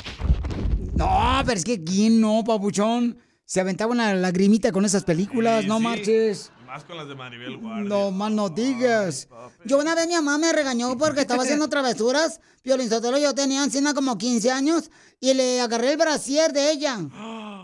[0.95, 1.09] No,
[1.45, 3.18] pero es que ¿quién no, papuchón?
[3.45, 5.83] Se aventaba una lagrimita con esas películas, Sí, no sí.
[5.83, 6.53] marches.
[6.71, 7.89] Más con las de Maribel Guardia.
[7.89, 9.27] No más no digas.
[9.64, 12.41] Yo una vez mi mamá me regañó porque estaba haciendo travesuras.
[12.62, 16.97] Piolín Sotelo, yo tenía encima como 15 años y le agarré el brasier de ella.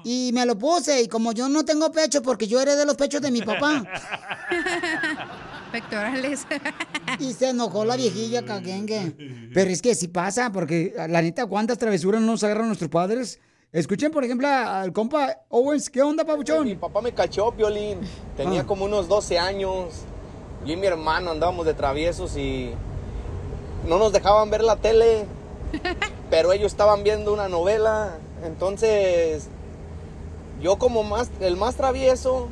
[0.02, 3.22] Y me lo puse y como yo no tengo pecho porque yo heredé los pechos
[3.22, 3.84] de mi papá.
[5.72, 6.44] Pectorales.
[7.20, 9.48] Y se enojó la viejilla caguengue.
[9.54, 13.38] Pero es que sí pasa, porque la neta, ¿cuántas travesuras nos agarran nuestros padres?
[13.76, 15.90] Escuchen, por ejemplo, al compa Owens.
[15.90, 16.64] ¿Qué onda, papuchón?
[16.64, 17.98] Mi papá me cachó, Violín.
[18.34, 18.66] Tenía Ah.
[18.66, 20.04] como unos 12 años.
[20.64, 22.70] Yo y mi hermano andábamos de traviesos y
[23.86, 25.26] no nos dejaban ver la tele.
[26.30, 28.16] Pero ellos estaban viendo una novela.
[28.46, 29.48] Entonces,
[30.62, 32.48] yo como más, el más travieso,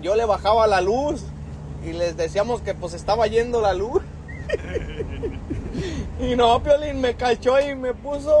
[0.00, 1.24] yo le bajaba la luz
[1.86, 4.00] y les decíamos que pues estaba yendo la luz.
[6.20, 8.36] Y no, Piolín me cachó y me puso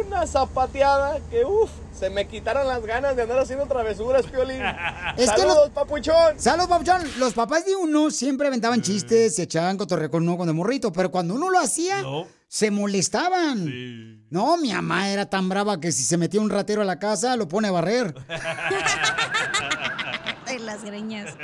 [0.00, 4.60] una zapateada que uff, se me quitaron las ganas de andar haciendo travesuras, Piolín.
[5.16, 6.38] Es que Saludos, los- papuchón.
[6.40, 7.00] Saludos, papuchón.
[7.18, 11.12] Los papás de uno siempre aventaban chistes, se echaban cotorreo con uno cuando morrito, pero
[11.12, 12.02] cuando uno lo hacía,
[12.48, 14.26] se molestaban.
[14.30, 17.36] No, mi mamá era tan brava que si se metía un ratero a la casa,
[17.36, 18.14] lo pone a barrer.
[20.46, 21.34] De las greñas.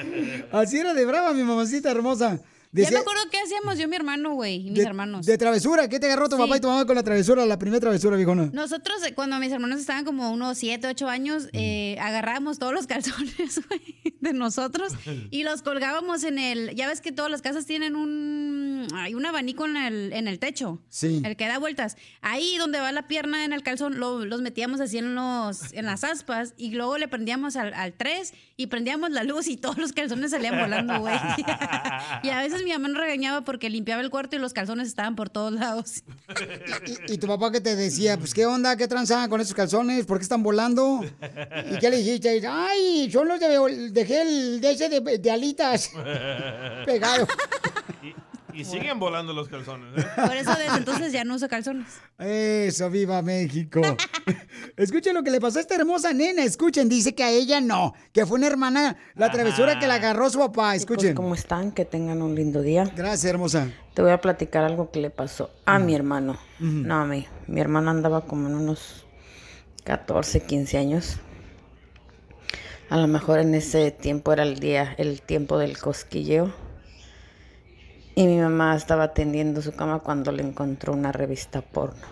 [0.52, 2.40] Así era de brava mi mamacita hermosa.
[2.70, 5.24] Ya Decía- me acuerdo qué hacíamos yo y mi hermano, güey, y mis de, hermanos.
[5.24, 6.42] De travesura, ¿qué te agarró tu Sí.
[6.42, 8.50] papá y tu mamá con la travesura, la primera travesura, viejona?
[8.52, 12.86] Nosotros, eh, cuando mis hermanos estaban como unos 7, 8 años, eh, agarrábamos todos los
[12.88, 14.92] calzones, güey, de nosotros
[15.30, 16.74] y los colgábamos en el.
[16.74, 18.86] Ya ves que todas las casas tienen un.
[18.94, 20.80] Hay un abanico en el, en el techo.
[20.88, 21.22] Sí.
[21.24, 21.96] El que da vueltas.
[22.20, 25.84] Ahí donde va la pierna en el calzón, lo- los metíamos así en, los, en
[25.86, 29.78] las aspas y luego le prendíamos al, al 3 y prendíamos la luz y todos
[29.78, 31.14] los calzones salían volando, güey.
[32.22, 35.16] y a veces mi mamá nos regañaba porque limpiaba el cuarto y los calzones estaban
[35.16, 36.02] por todos lados.
[37.08, 38.16] ¿Y, y tu papá qué te decía?
[38.18, 38.76] Pues, ¿qué onda?
[38.76, 40.06] ¿Qué tranza con esos calzones?
[40.06, 41.00] ¿Por qué están volando?
[41.70, 42.42] ¿Y qué le dijiste?
[42.46, 43.90] Ay, son los de...
[43.90, 45.90] Dejé el de ese de, de alitas
[46.86, 47.26] pegado.
[48.54, 50.02] Y siguen volando los calzones.
[50.02, 50.06] ¿eh?
[50.16, 51.86] Por eso desde entonces ya no uso calzones.
[52.18, 53.80] Eso, viva México.
[54.76, 56.42] Escuchen lo que le pasó a esta hermosa nena.
[56.42, 60.30] Escuchen, dice que a ella no, que fue una hermana, la travesura que la agarró
[60.30, 60.74] su papá.
[60.74, 61.14] Escuchen.
[61.14, 61.72] ¿Cómo están?
[61.72, 62.90] Que tengan un lindo día.
[62.96, 63.70] Gracias, hermosa.
[63.94, 66.38] Te voy a platicar algo que le pasó a mi hermano.
[66.58, 67.26] No, a mí.
[67.46, 69.06] Mi hermano andaba como en unos
[69.84, 71.20] 14, 15 años.
[72.90, 76.54] A lo mejor en ese tiempo era el día, el tiempo del cosquilleo.
[78.18, 82.02] Y mi mamá estaba atendiendo su cama cuando le encontró una revista porno.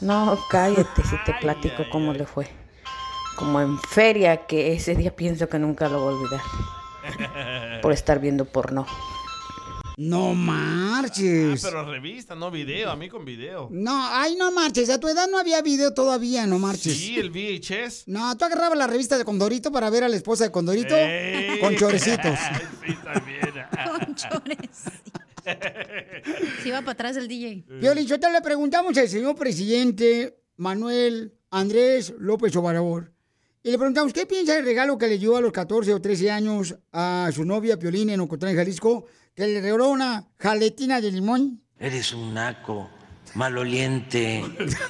[0.00, 2.48] No, cállate si te platico cómo le fue.
[3.36, 7.80] Como en feria, que ese día pienso que nunca lo voy a olvidar.
[7.82, 8.86] Por estar viendo porno.
[9.96, 11.62] No Ah, marches.
[11.62, 13.68] pero revista, no video, a mí con video.
[13.70, 14.90] No, ay, no marches.
[14.90, 16.96] A tu edad no había video todavía, no marches.
[16.96, 18.04] Sí, el VHS.
[18.08, 21.60] No, tú agarrabas la revista de Condorito para ver a la esposa de Condorito Ey.
[21.60, 22.38] con chorecitos.
[22.86, 23.44] Sí, también.
[24.04, 24.84] Con chores.
[26.62, 27.64] Se iba para atrás el DJ.
[27.80, 33.12] Piolín, yo te le preguntamos al señor presidente Manuel Andrés López Obrador.
[33.62, 36.30] Y le preguntamos, ¿qué piensa del regalo que le dio a los 14 o 13
[36.30, 39.06] años a su novia Piolín en Ocotlán, Jalisco?
[39.34, 41.60] Que le regaló una jaletina de limón.
[41.78, 42.88] Eres un naco,
[43.34, 44.44] maloliente,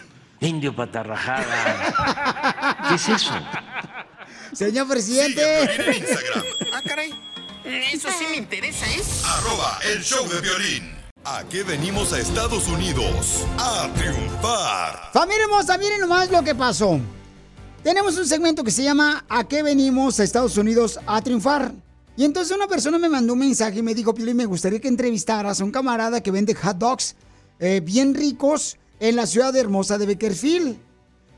[0.41, 2.75] indio patarrajada.
[2.89, 3.33] ¿Qué es eso?
[4.53, 5.43] Señor presidente.
[6.73, 7.11] Ah, caray.
[7.65, 9.01] Eso sí me interesa, ¿eh?
[9.25, 10.93] Arroba el show de violín.
[11.25, 13.47] ¿A qué venimos a Estados Unidos?
[13.57, 15.09] A triunfar.
[15.15, 17.01] Familia hermosa, miren nomás lo que pasó.
[17.83, 21.73] Tenemos un segmento que se llama ¿A qué venimos a Estados Unidos a triunfar?
[22.17, 24.89] Y entonces una persona me mandó un mensaje y me dijo, Pili, me gustaría que
[24.89, 27.17] entrevistaras a un camarada que vende hot dogs
[27.59, 30.77] eh, bien ricos en la ciudad hermosa de Bakersfield.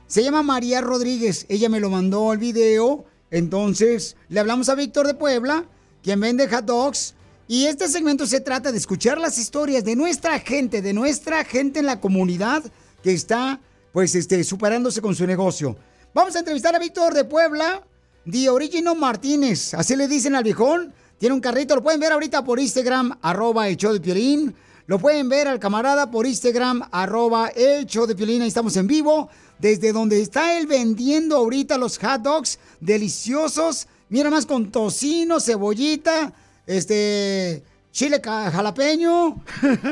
[0.07, 1.47] Se llama María Rodríguez.
[1.49, 3.07] Ella me lo mandó el video.
[3.31, 5.65] Entonces le hablamos a Víctor de Puebla,
[6.03, 7.15] quien vende hot dogs.
[7.49, 11.79] Y este segmento se trata de escuchar las historias de nuestra gente, de nuestra gente
[11.79, 12.65] en la comunidad
[13.03, 13.61] que está,
[13.93, 15.77] pues, este, superándose con su negocio.
[16.13, 17.87] Vamos a entrevistar a Víctor de Puebla,
[18.31, 19.75] The Origino Martínez.
[19.75, 20.93] Así le dicen al viejón.
[21.19, 24.55] Tiene un carrito, lo pueden ver ahorita por Instagram, arroba el show de Piolín.
[24.87, 28.43] Lo pueden ver al camarada por Instagram, arroba el show de Piolín.
[28.43, 29.29] Ahí estamos en vivo.
[29.59, 33.87] Desde donde está él vendiendo ahorita los hot dogs deliciosos.
[34.11, 36.33] Mira más con tocino, cebollita,
[36.67, 39.43] este, chile jalapeño.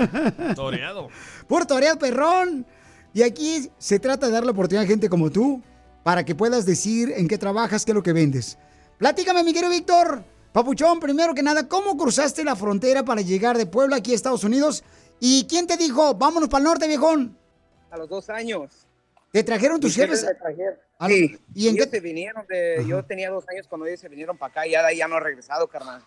[0.55, 1.09] Toreado.
[1.49, 2.67] Puro toreado perrón.
[3.15, 5.63] Y aquí se trata de darle oportunidad a gente como tú
[6.05, 8.57] para que puedas decir en qué trabajas, qué es lo que vendes.
[8.99, 10.23] Platícame, mi querido Víctor.
[10.53, 14.45] Papuchón, primero que nada, ¿cómo cruzaste la frontera para llegar de Puebla aquí a Estados
[14.45, 14.85] Unidos?
[15.19, 17.37] ¿Y quién te dijo, vámonos para el norte, viejón?
[17.91, 18.71] A los dos años.
[19.33, 20.35] ¿Te trajeron tus jefes jefes?
[20.35, 20.75] me trajeron.
[21.01, 21.97] a- Sí, ¿Y en ellos qué?
[21.97, 24.83] se vinieron de, yo tenía dos años cuando ellos se vinieron para acá y ya
[24.83, 26.03] de ahí ya no he regresado, carnal.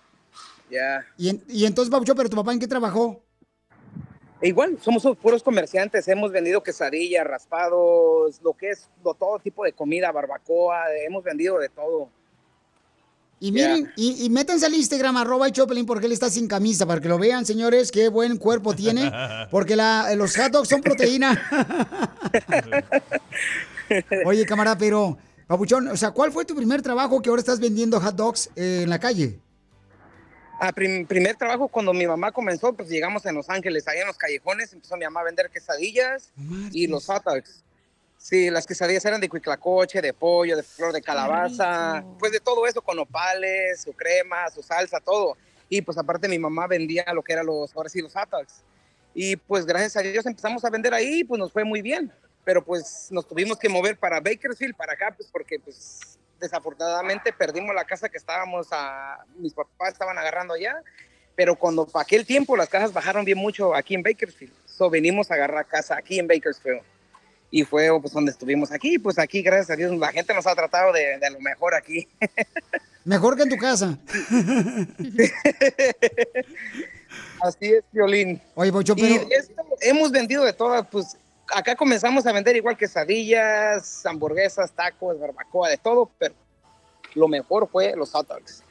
[0.72, 1.06] Ya.
[1.18, 3.22] Y, en- y entonces, Papuchón, ¿pero tu papá en qué trabajó?
[4.40, 9.64] E igual, somos puros comerciantes, hemos vendido quesadillas, raspados, lo que es, lo, todo tipo
[9.64, 12.10] de comida, barbacoa, hemos vendido de todo.
[13.40, 16.86] Y miren, y, y métanse al Instagram, arroba el Choplin, porque él está sin camisa,
[16.88, 19.12] para que lo vean, señores, qué buen cuerpo tiene.
[19.52, 21.40] Porque la, los hot dogs son proteína.
[24.26, 28.00] Oye, camarada, pero, Papuchón, o sea, ¿cuál fue tu primer trabajo que ahora estás vendiendo
[28.00, 29.40] hot dogs eh, en la calle?
[30.60, 34.08] A prim- primer trabajo cuando mi mamá comenzó, pues llegamos en Los Ángeles, ahí en
[34.08, 36.32] los callejones, empezó mi mamá a vender quesadillas
[36.72, 37.64] y los hot dogs.
[38.18, 42.66] Sí, las quesadillas eran de cuiclacoche, de pollo, de flor de calabaza, pues de todo
[42.66, 45.38] eso con opales, su crema, su salsa, todo.
[45.70, 48.64] Y pues aparte mi mamá vendía lo que eran los, ahora sí, los hot dogs.
[49.14, 52.12] Y pues gracias a Dios empezamos a vender ahí, pues nos fue muy bien.
[52.44, 57.74] Pero pues nos tuvimos que mover para Bakersfield, para acá, pues porque pues desafortunadamente perdimos
[57.76, 60.82] la casa que estábamos a, mis papás estaban agarrando allá.
[61.36, 64.54] Pero cuando para aquel tiempo las casas bajaron bien mucho aquí en Bakersfield.
[64.66, 66.82] So venimos a agarrar casa aquí en Bakersfield.
[67.52, 68.98] Y fue pues donde estuvimos aquí.
[68.98, 72.08] Pues aquí, gracias a Dios, la gente nos ha tratado de, de lo mejor aquí.
[73.08, 73.98] Mejor que en tu casa.
[77.42, 78.42] Así es, Violín.
[78.54, 79.28] Oye, pero...
[79.32, 81.16] esto hemos vendido de todas, pues
[81.54, 86.36] acá comenzamos a vender igual quesadillas, hamburguesas, tacos, barbacoa, de todo, pero
[87.16, 88.64] lo mejor fue los hot dogs.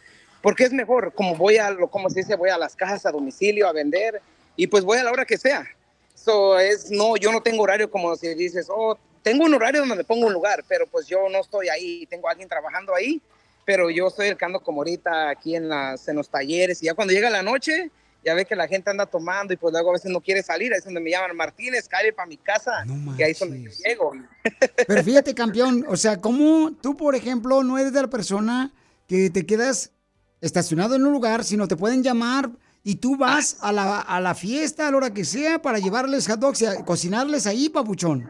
[0.42, 3.68] Porque es mejor, como voy a, como se dice, voy a las cajas a domicilio
[3.68, 4.20] a vender
[4.54, 5.66] y pues voy a la hora que sea.
[6.14, 9.96] So, es, no, yo no tengo horario como si dices, oh, tengo un horario donde
[9.96, 13.20] me pongo un lugar, pero pues yo no estoy ahí, tengo a alguien trabajando ahí,
[13.64, 16.86] pero yo estoy el que ando como ahorita aquí en, las, en los talleres y
[16.86, 17.90] ya cuando llega la noche,
[18.26, 20.72] ya ve que la gente anda tomando y pues luego a veces no quiere salir,
[20.72, 22.84] ahí es donde me llaman Martínez, cae para mi casa,
[23.16, 24.12] y ahí es donde yo llego.
[24.88, 28.72] Pero fíjate, campeón, o sea, ¿cómo tú, por ejemplo, no eres de la persona
[29.06, 29.92] que te quedas
[30.40, 32.50] estacionado en un lugar, sino te pueden llamar
[32.82, 36.26] y tú vas a la, a la fiesta a la hora que sea para llevarles
[36.26, 38.28] hot dogs y a- cocinarles ahí, papuchón?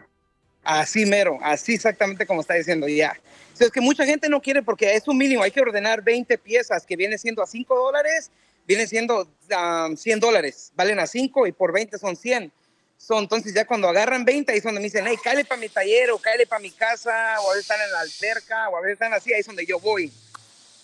[0.62, 3.16] Así mero, así exactamente como está diciendo ya.
[3.55, 6.03] O sea, es que mucha gente no quiere porque es un mínimo, hay que ordenar
[6.03, 8.30] 20 piezas que viene siendo a 5 dólares,
[8.67, 12.53] viene siendo ah, 100 dólares, valen a 5 y por 20 son 100.
[12.99, 15.69] So, entonces ya cuando agarran 20 ahí es donde me dicen, hey, cállate para mi
[15.69, 18.81] taller o cállate para mi casa o a veces están en la alberca o a
[18.81, 20.11] veces están así, ahí es donde yo voy.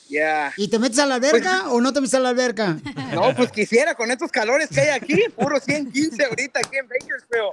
[0.09, 0.53] Ya.
[0.59, 2.77] ¿Y te metes a la alberca o no te metes a la alberca?
[3.13, 7.51] No, pues quisiera con estos calores que hay aquí, puro 115 ahorita aquí en Bakersfield.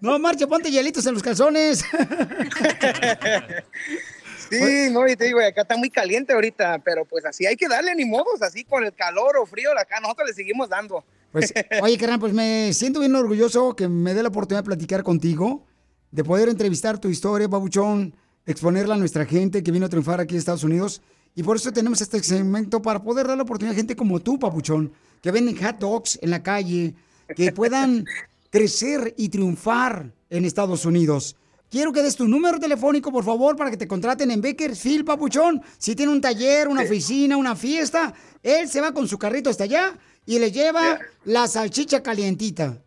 [0.00, 1.84] No, marcha, ponte hielitos en los calzones.
[4.50, 7.68] Sí, no, y te digo, acá está muy caliente ahorita, pero pues así hay que
[7.68, 11.04] darle ni modos, así con el calor o frío, acá nosotros le seguimos dando.
[11.32, 15.02] Pues, oye, carnal, pues me siento bien orgulloso que me dé la oportunidad de platicar
[15.02, 15.64] contigo,
[16.10, 18.14] de poder entrevistar tu historia, babuchón,
[18.46, 21.02] exponerla a nuestra gente que vino a triunfar aquí en Estados Unidos.
[21.34, 24.38] Y por eso tenemos este segmento para poder dar la oportunidad a gente como tú,
[24.38, 26.94] papuchón, que venden hot dogs en la calle,
[27.36, 28.06] que puedan
[28.50, 31.36] crecer y triunfar en Estados Unidos.
[31.70, 35.60] Quiero que des tu número telefónico, por favor, para que te contraten en Bakersfield, papuchón.
[35.78, 39.64] Si tiene un taller, una oficina, una fiesta, él se va con su carrito hasta
[39.64, 42.80] allá y le lleva la salchicha calientita.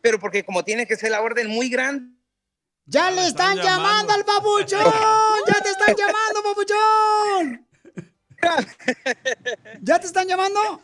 [0.00, 2.12] Pero porque como tiene que ser la orden muy grande.
[2.86, 4.14] ¡Ya le están, llamando.
[4.14, 4.80] al papuchón!
[5.46, 7.66] ¡Ya te están llamando, papuchón!
[9.82, 10.80] ¿Ya te están llamando?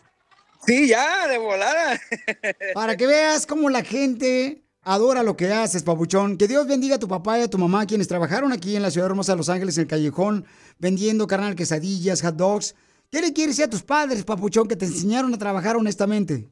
[0.66, 2.00] Sí, ya, de volada.
[2.74, 6.36] Para que veas cómo la gente adora lo que haces, papuchón.
[6.36, 8.90] Que Dios bendiga a tu papá y a tu mamá, quienes trabajaron aquí en la
[8.90, 10.46] ciudad hermosa de Los Ángeles, en el callejón,
[10.78, 12.74] vendiendo carnal, quesadillas, hot dogs.
[13.10, 16.48] ¿Qué le quieres decir a tus padres, papuchón, que te enseñaron a trabajar honestamente?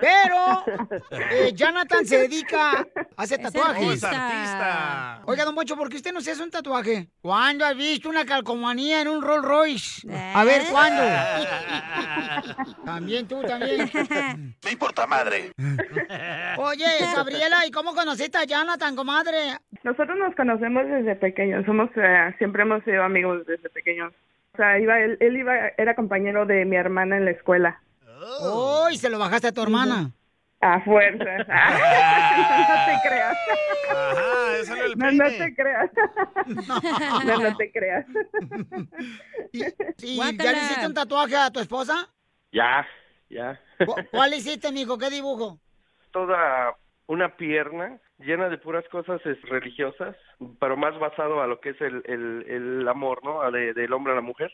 [0.00, 0.64] Pero
[1.10, 2.72] eh, Jonathan se dedica
[3.16, 3.86] a hacer tatuajes.
[3.86, 5.22] Oh, es artista.
[5.26, 7.08] Oiga, don Poncho, ¿por qué usted no se hace un tatuaje?
[7.22, 10.08] ¿Cuándo has visto una calcomanía en un Rolls Royce?
[10.34, 11.02] A ver, ¿cuándo?
[12.84, 13.90] también tú, también.
[14.62, 15.52] Me importa madre.
[16.58, 19.29] Oye, Gabriela, ¿y cómo conociste a Jonathan, comadre?
[19.84, 24.12] Nosotros nos conocemos desde pequeños, somos eh, siempre hemos sido amigos desde pequeños.
[24.54, 27.80] O sea, iba él, él iba era compañero de mi hermana en la escuela.
[28.42, 30.10] Oh, y se lo bajaste a tu hermana.
[30.60, 31.24] A fuerza.
[31.24, 31.44] no
[32.86, 33.36] te creas.
[33.90, 35.90] Ajá, ese era el No, no te creas.
[37.26, 38.06] No, no te creas.
[39.52, 42.08] ¿Y ya le hiciste un tatuaje a tu esposa?
[42.52, 42.86] Ya,
[43.28, 43.58] ya.
[43.86, 44.98] ¿Cu- ¿Cuál hiciste, mijo?
[44.98, 45.58] ¿Qué dibujo?
[46.10, 46.74] Toda
[47.10, 50.14] una pierna llena de puras cosas religiosas,
[50.60, 53.50] pero más basado a lo que es el, el, el amor, ¿no?
[53.50, 54.52] De- del hombre a la mujer.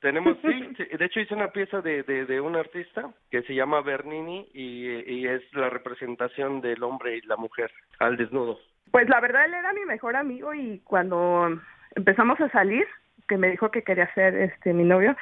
[0.00, 3.54] Tenemos, sí, sí, de hecho hice una pieza de, de, de un artista que se
[3.54, 8.58] llama Bernini y, y es la representación del hombre y la mujer al desnudo.
[8.90, 11.58] Pues la verdad él era mi mejor amigo y cuando
[11.96, 12.86] empezamos a salir,
[13.28, 15.16] que me dijo que quería ser este mi novio,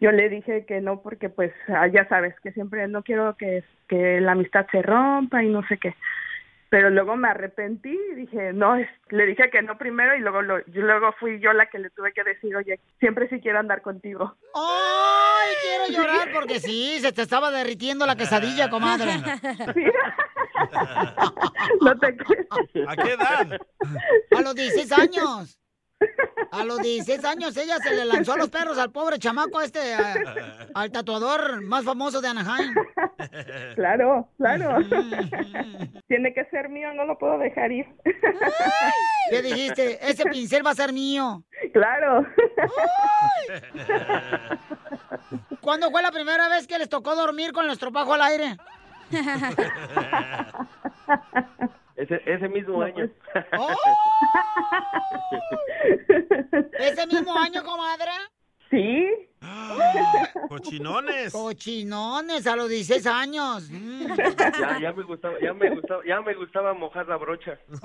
[0.00, 3.62] yo le dije que no porque pues ah, ya sabes que siempre no quiero que,
[3.88, 5.94] que la amistad se rompa y no sé qué.
[6.74, 10.58] Pero luego me arrepentí y dije, no, le dije que no primero y luego lo,
[10.66, 13.80] yo luego fui yo la que le tuve que decir, oye, siempre sí quiero andar
[13.80, 14.34] contigo.
[14.56, 19.12] ¡Ay, quiero llorar porque sí, se te estaba derritiendo la quesadilla, comadre.
[21.80, 22.06] No te
[22.88, 23.60] ¿A qué edad?
[24.36, 25.58] A los 16 años.
[26.50, 29.94] A los 16 años ella se le lanzó a los perros al pobre chamaco este,
[29.94, 30.14] a-
[30.74, 32.72] al tatuador más famoso de Anaheim.
[33.74, 34.78] Claro, claro.
[36.06, 37.86] Tiene que ser mío, no lo puedo dejar ir.
[39.30, 39.98] ¿Qué dijiste?
[40.08, 41.42] Ese pincel va a ser mío.
[41.72, 42.24] Claro.
[45.60, 48.56] ¿Cuándo fue la primera vez que les tocó dormir con el estropajo al aire?
[51.96, 53.08] Ese, ese mismo año.
[56.78, 58.10] ¿Ese mismo año, comadre?
[58.70, 59.06] Sí.
[60.48, 61.32] Cochinones.
[61.32, 63.70] Cochinones a los 16 años.
[63.70, 64.06] Mm.
[64.16, 67.58] ya, ya me gustaba, ya me gustaba, ya me gustaba mojar la brocha.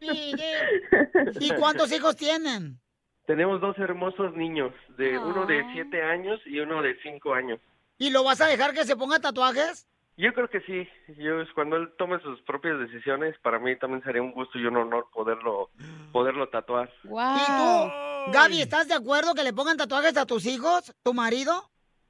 [1.40, 2.80] ¿Y cuántos hijos tienen?
[3.26, 7.58] Tenemos dos hermosos niños, de uno de siete años y uno de cinco años.
[7.96, 9.86] ¿Y lo vas a dejar que se ponga tatuajes?
[10.16, 10.88] Yo creo que sí.
[11.18, 14.64] Yo es cuando él tome sus propias decisiones, para mí también sería un gusto y
[14.66, 15.70] un honor poderlo
[16.12, 16.88] poderlo tatuar.
[17.04, 17.08] ¿Y
[17.56, 21.52] tú, Gaby, estás de acuerdo que le pongan tatuajes a tus hijos, tu marido?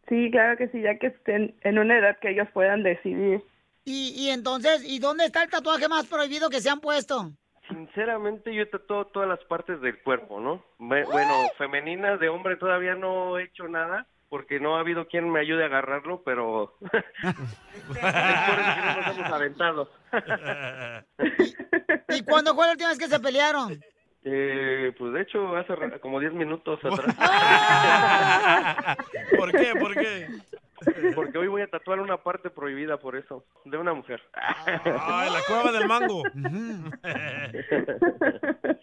[0.08, 3.42] Sí, claro que sí, ya que estén en una edad que ellos puedan decidir.
[3.86, 7.30] Y, y entonces, ¿y dónde está el tatuaje más prohibido que se han puesto?
[7.68, 10.62] Sinceramente, yo tatúo todas las partes del cuerpo, ¿no?
[10.78, 15.30] Ve- Bueno, femeninas, de hombre todavía no he hecho nada porque no ha habido quien
[15.30, 16.96] me ayude a agarrarlo, pero es
[17.86, 19.90] por eso que no nos hemos aventado.
[22.08, 23.80] ¿Y cuándo fue la última vez que se pelearon?
[24.24, 27.14] Eh, pues de hecho, hace como 10 minutos atrás.
[29.38, 29.72] ¿Por qué?
[29.78, 30.26] ¿Por qué?
[31.14, 34.20] Porque hoy voy a tatuar una parte prohibida por eso, de una mujer.
[34.34, 36.22] Ay, la cueva del mango.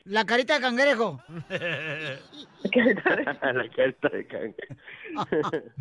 [0.06, 1.22] La carita de cangrejo.
[1.50, 2.18] la
[3.70, 4.68] carta de cangre.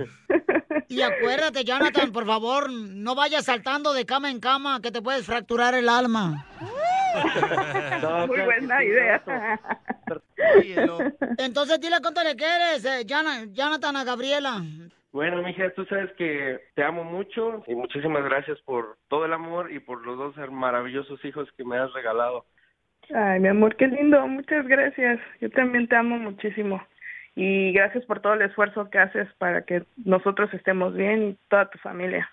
[0.89, 5.25] Y acuérdate, Jonathan, por favor, no vayas saltando de cama en cama que te puedes
[5.25, 6.47] fracturar el alma.
[8.27, 9.23] Muy buena idea.
[11.39, 14.63] Entonces dile cuánto le quieres, eh, Jonathan, a Gabriela.
[15.13, 19.73] Bueno, mija, tú sabes que te amo mucho y muchísimas gracias por todo el amor
[19.73, 22.45] y por los dos maravillosos hijos que me has regalado.
[23.13, 24.25] Ay, mi amor, qué lindo.
[24.29, 25.19] Muchas gracias.
[25.41, 26.81] Yo también te amo muchísimo.
[27.35, 31.71] Y gracias por todo el esfuerzo que haces para que nosotros estemos bien y toda
[31.71, 32.31] tu familia.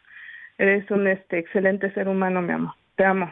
[0.57, 2.73] Eres un este excelente ser humano, mi amor.
[2.95, 3.32] Te amo.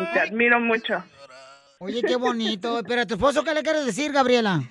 [0.00, 1.02] Y te admiro mucho.
[1.78, 2.80] Oye, qué bonito.
[2.86, 4.62] Pero a tu esposo, ¿qué le quieres decir, Gabriela?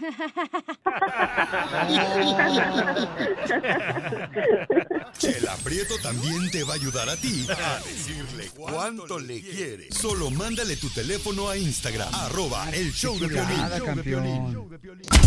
[5.17, 9.89] Chela Prieto también te va a ayudar a ti a decirle cuánto le quiere.
[9.91, 14.57] Solo mándale tu teléfono a Instagram, arroba el show de Piolín.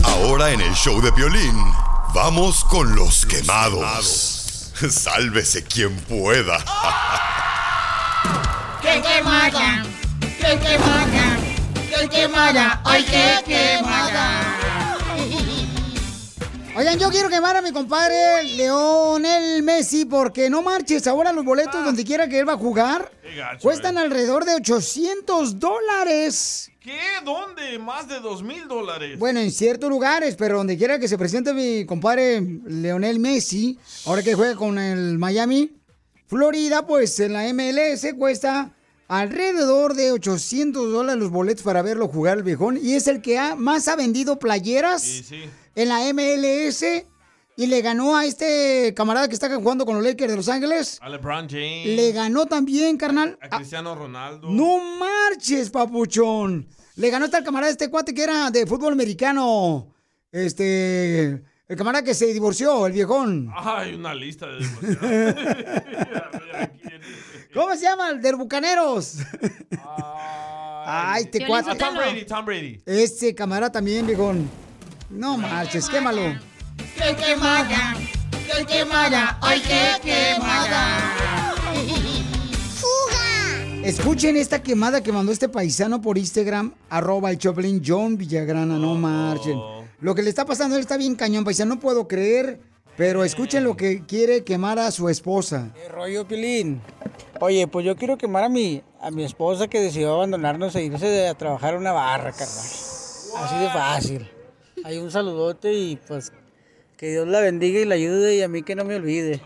[0.05, 1.57] Ahora en el show de Piolín,
[2.15, 4.73] vamos con los quemados.
[4.91, 6.59] Sálvese quien pueda.
[8.83, 9.85] ¡Qué quemada!
[10.21, 11.26] ¡Qué quemada!
[12.01, 12.81] ¡Qué quemada!
[12.85, 14.97] ¡Ay, qué quemada!
[16.77, 21.07] Oigan, yo quiero quemar a mi compadre Leonel Messi porque no marches.
[21.07, 25.59] Ahora los boletos donde quiera que él va a jugar gacho, cuestan alrededor de 800
[25.59, 26.71] dólares.
[26.81, 27.01] ¿Qué?
[27.25, 27.79] ¿Dónde?
[27.79, 29.19] Más de dos mil dólares.
[29.19, 34.23] Bueno, en ciertos lugares, pero donde quiera que se presente mi compadre Leonel Messi, ahora
[34.23, 35.73] que juega con el Miami,
[36.27, 38.76] Florida, pues en la MLS cuesta
[39.09, 43.39] alrededor de 800 dólares los boletos para verlo jugar el viejón y es el que
[43.39, 45.43] ha- más ha vendido playeras Sí, sí.
[45.75, 46.85] en la MLS
[47.59, 50.99] y le ganó a este camarada que está jugando con los Lakers de Los Ángeles.
[51.01, 51.87] A LeBron James.
[51.87, 53.39] Le ganó también, carnal.
[53.41, 54.51] A Cristiano Ronaldo.
[54.51, 56.69] No marches, papuchón.
[56.97, 59.95] Le ganó hasta el camarada este cuate que era de fútbol americano.
[60.33, 61.43] Este.
[61.69, 63.51] El camarada que se divorció, el viejón.
[63.57, 65.35] Ay, una lista de divorciados.
[67.57, 68.11] ¿Cómo se llama?
[68.11, 69.17] El de los bucaneros.
[70.87, 71.75] Ay, este Ah, cuate.
[71.77, 72.81] Tom Brady, Tom Brady.
[72.87, 74.49] Este camarada también, viejón.
[75.11, 76.21] No marches, quémalo.
[76.97, 77.95] ¡Qué quemada!
[78.31, 79.39] ¡Qué quemada!
[79.41, 81.55] ¡Ay, qué quemada!
[83.83, 88.95] Escuchen esta quemada que mandó este paisano por Instagram, arroba el Choplin John Villagrana, no
[88.97, 89.59] marchen.
[90.01, 92.61] Lo que le está pasando, él está bien cañón, paisano, no puedo creer,
[92.97, 95.71] pero escuchen lo que quiere quemar a su esposa.
[95.91, 96.81] rollo, Pilín?
[97.41, 101.29] Oye, pues yo quiero quemar a mi, a mi esposa que decidió abandonarnos e irse
[101.29, 102.67] a trabajar a una barra, carnal.
[103.37, 104.31] Así de fácil.
[104.85, 106.33] Hay un saludote y pues
[106.97, 109.43] que Dios la bendiga y la ayude y a mí que no me olvide.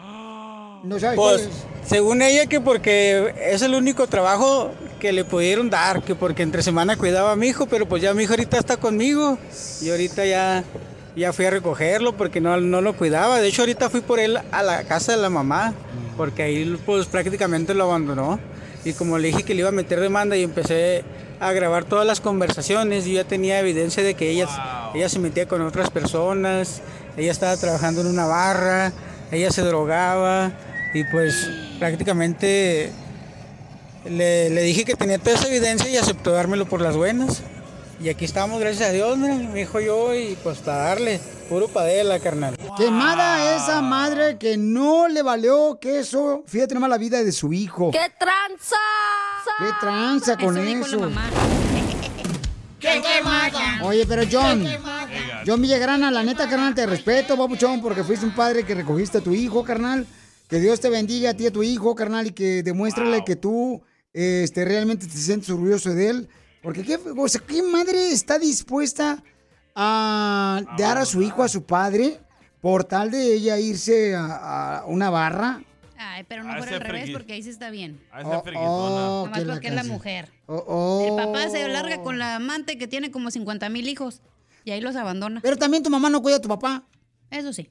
[0.85, 1.49] No sabes Pues,
[1.85, 4.71] según ella que porque es el único trabajo
[5.01, 8.15] que le pudieron dar, que porque entre semana cuidaba a mi hijo, pero pues ya
[8.15, 9.39] mi hijo ahorita está conmigo
[9.83, 10.63] y ahorita ya,
[11.17, 13.41] ya fui a recogerlo porque no, no lo cuidaba.
[13.41, 15.75] De hecho, ahorita fui por él a la casa de la mamá,
[16.17, 18.39] porque ahí pues prácticamente lo abandonó.
[18.85, 21.05] Y como le dije que le iba a meter demanda y empecé
[21.39, 24.47] a grabar todas las conversaciones, yo ya tenía evidencia de que ella,
[24.95, 26.83] ella se metía con otras personas,
[27.17, 28.93] ella estaba trabajando en una barra,
[29.31, 30.53] ella se drogaba
[30.95, 32.91] y pues prácticamente
[34.09, 37.43] le, le dije que tenía toda esa evidencia y aceptó dármelo por las buenas.
[38.03, 41.21] Y aquí estamos, gracias a Dios, mira, mi hijo y yo, y pues para darle,
[41.51, 42.57] puro padela, carnal.
[42.79, 46.43] Quemada esa madre que no le valió queso.
[46.47, 47.91] Fíjate nomás la vida de su hijo.
[47.91, 48.77] ¡Qué tranza!
[49.59, 51.29] ¿Qué tranza con Eso mamá.
[52.79, 53.85] ¡Qué quemada!
[53.85, 54.67] Oye, pero John,
[55.47, 59.21] John Villagrana, la neta, carnal, te respeto, papuchón, porque fuiste un padre que recogiste a
[59.21, 60.07] tu hijo, carnal.
[60.49, 63.37] Que Dios te bendiga a ti y a tu hijo, carnal, y que demuéstrale que
[63.37, 63.83] tú
[64.15, 66.29] este, realmente te sientes orgulloso de él.
[66.63, 69.23] Porque, ¿qué, o sea, ¿qué madre está dispuesta
[69.75, 72.21] a dar a su hijo a su padre
[72.61, 75.63] por tal de ella irse a, a una barra?
[76.03, 78.01] Ay, pero no por al revés, porque ahí sí está bien.
[78.11, 80.31] Ah, esa oh, Nomás la porque es la mujer.
[80.47, 81.07] Oh, oh.
[81.07, 84.23] El papá se larga con la amante que tiene como 50 mil hijos
[84.65, 85.41] y ahí los abandona.
[85.43, 86.85] Pero también tu mamá no cuida a tu papá.
[87.31, 87.71] Eso sí.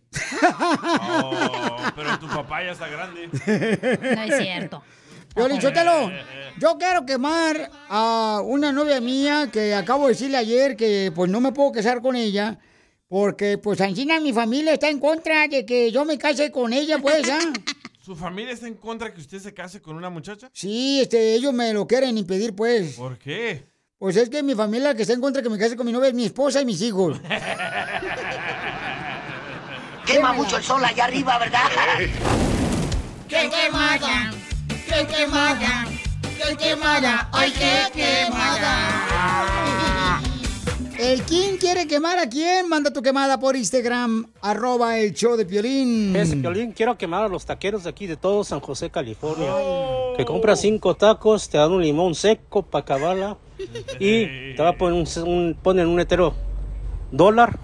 [1.02, 3.30] Oh, pero tu papá ya está grande.
[3.32, 4.84] No es cierto.
[5.40, 6.12] Piolín Sotelo,
[6.58, 11.40] yo quiero quemar a una novia mía que acabo de decirle ayer que pues no
[11.40, 12.60] me puedo casar con ella
[13.08, 17.00] porque pues encima mi familia está en contra de que yo me case con ella,
[17.00, 17.40] pues, ¿ah?
[18.02, 20.50] ¿Su familia está en contra que usted se case con una muchacha?
[20.52, 22.96] Sí, este, ellos me lo quieren impedir, pues.
[22.96, 23.64] ¿Por qué?
[23.98, 25.92] Pues es que mi familia que está en contra de que me case con mi
[25.92, 27.20] novia es mi esposa y mis hijos.
[30.06, 31.70] Quema mucho el sol allá arriba, ¿verdad?
[33.28, 34.39] ¡Qué quemada!
[35.00, 35.88] ¡Qué quemada!
[36.22, 37.30] ¡Qué quemada!
[37.32, 38.76] ¡Ay, qué quemada!
[41.00, 42.68] ¿El quién quiere quemar a quién?
[42.68, 46.14] Manda tu quemada por Instagram, arroba el show de Piolín.
[46.18, 49.54] Es, Piolín, quiero quemar a los taqueros de aquí de todo San José, California.
[50.18, 53.38] Que compras cinco tacos, te dan un limón seco para acabarla
[54.02, 56.34] y te va a poner un, un- ponen un hetero
[57.12, 57.58] dólar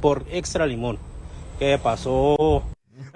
[0.00, 0.98] por extra limón.
[1.58, 2.62] ¿Qué pasó?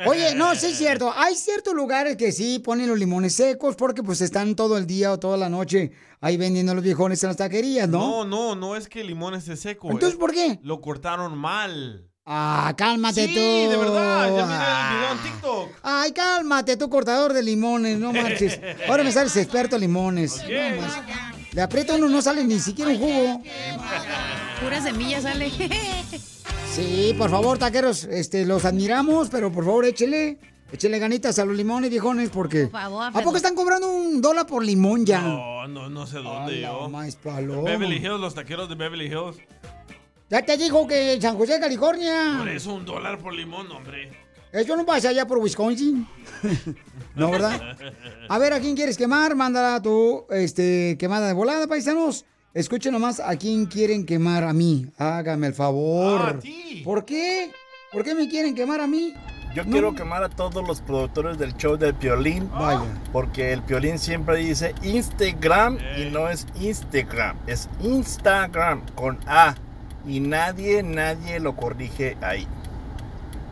[0.07, 1.13] Oye, no, sí es cierto.
[1.17, 5.13] Hay ciertos lugares que sí ponen los limones secos porque pues están todo el día
[5.13, 7.99] o toda la noche ahí vendiendo los viejones en las taquerías, ¿no?
[7.99, 9.91] No, no, no es que el limón esté seco.
[9.91, 10.59] Entonces, eh, ¿por qué?
[10.63, 12.07] Lo cortaron mal.
[12.27, 13.41] Ah, cálmate Sí, tú.
[13.41, 15.69] de verdad, ya miré el video en TikTok.
[15.83, 18.61] Ay, cálmate, tú cortador de limones, no marches.
[18.89, 20.37] Ahora me sales experto en limones.
[20.37, 20.93] No, más.
[21.53, 23.43] Le aprieta uno, no sale ni siquiera un jugo.
[24.63, 25.51] Pura semilla sale.
[26.73, 30.39] Sí, por favor, taqueros, este, los admiramos, pero por favor, échele.
[30.73, 32.69] Échele ganitas a los limones, viejones, porque...
[32.69, 35.21] favor, ¿A poco están cobrando un dólar por limón ya?
[35.21, 36.89] No, no, no sé dónde yo.
[36.89, 37.63] más paloma.
[37.63, 39.37] Beverly Hills, los taqueros de Beverly Hills.
[40.29, 42.37] Ya te dijo que en San José, California.
[42.39, 44.13] Por eso un dólar por limón, hombre.
[44.53, 46.07] Eso no pasa allá por Wisconsin.
[47.17, 47.77] no, ¿verdad?
[48.29, 49.35] A ver, ¿a quién quieres quemar?
[49.35, 52.25] Mándala tu este, quemada de volada, paisanos.
[52.53, 54.89] Escuchen nomás a quién quieren quemar a mí.
[54.99, 56.41] Hágame el favor.
[56.85, 57.53] ¿Por qué?
[57.93, 59.15] ¿Por qué me quieren quemar a mí?
[59.55, 62.51] Yo quiero quemar a todos los productores del show del Piolín.
[62.51, 62.83] Vaya.
[63.13, 69.55] Porque el Piolín siempre dice Instagram y no es Instagram, es Instagram con A.
[70.07, 72.49] Y nadie, nadie lo corrige ahí.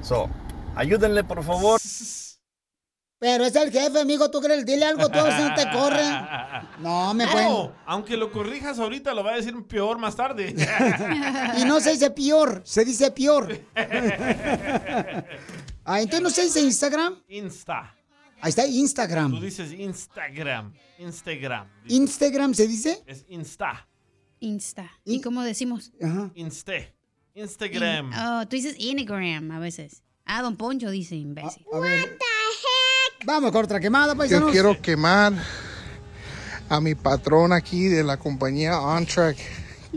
[0.03, 0.29] So,
[0.75, 1.81] ayúdenle por favor.
[3.19, 4.31] Pero es el jefe, amigo.
[4.31, 4.65] ¿Tú crees?
[4.65, 6.03] Dile algo, tú a ver si no te corre.
[6.78, 7.49] No, me pueden...
[7.49, 10.55] No, aunque lo corrijas ahorita, lo va a decir peor más tarde.
[11.59, 13.61] Y no se dice peor, se dice peor.
[15.90, 17.23] Ah, entonces no se dice Instagram.
[17.28, 17.97] Insta.
[18.43, 19.31] Ahí está Instagram.
[19.31, 20.74] Tú dices Instagram.
[20.99, 21.66] Instagram.
[21.86, 23.03] Instagram se dice.
[23.07, 23.89] Es Insta.
[24.39, 24.93] Insta.
[25.07, 25.90] ¿Y cómo decimos?
[26.03, 26.31] Ajá.
[26.35, 26.95] Inste.
[27.35, 28.12] Instagram.
[28.15, 30.03] Oh, tú dices Instagram a veces.
[30.27, 31.65] Ah, don Poncho dice imbécil.
[31.73, 32.19] A ver.
[33.24, 34.53] Vamos con otra quemada, Yo paisanos.
[34.53, 35.32] quiero quemar
[36.69, 39.36] a mi patrón aquí de la compañía OnTrack,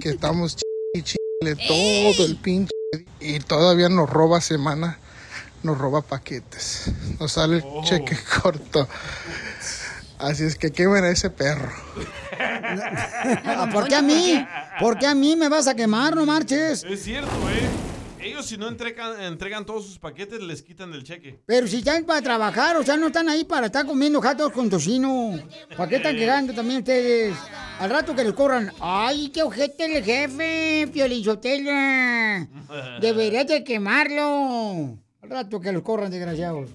[0.02, 0.58] que estamos
[1.04, 2.72] chile todo el pinche
[3.20, 4.98] y todavía nos roba semana,
[5.64, 7.84] nos roba paquetes, nos sale el Oh.
[7.84, 8.88] cheque corto.
[10.18, 11.72] Así es que quemen a ese perro.
[13.74, 14.46] ¿Por qué a mí?
[14.80, 16.16] ¿Por qué a mí me vas a quemar?
[16.16, 16.84] No marches.
[16.84, 17.68] Es cierto, ¿eh?
[18.22, 21.40] Ellos si no entregan, entregan todos sus paquetes, les quitan del cheque.
[21.46, 24.70] Pero si están para trabajar, o sea, no están ahí para estar comiendo jatos con
[24.70, 25.40] tocino.
[25.76, 27.36] ¿Para qué están quejando también ustedes?
[27.80, 28.72] Al rato que les corran.
[28.80, 32.48] ¡Ay, qué ojete el jefe, Piolichotela!
[33.02, 34.98] Deberías de quemarlo.
[35.24, 36.70] Al rato que los corran, desgraciados.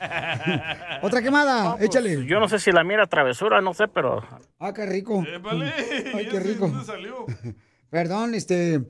[1.02, 2.24] Otra quemada, échale.
[2.26, 4.22] Yo no sé si la mira travesura, no sé, pero
[4.58, 5.24] Ah, qué rico.
[5.42, 5.72] vale.
[6.14, 6.68] Ay, qué rico.
[6.68, 7.26] ¿Dónde salió?
[7.90, 8.80] Perdón, este.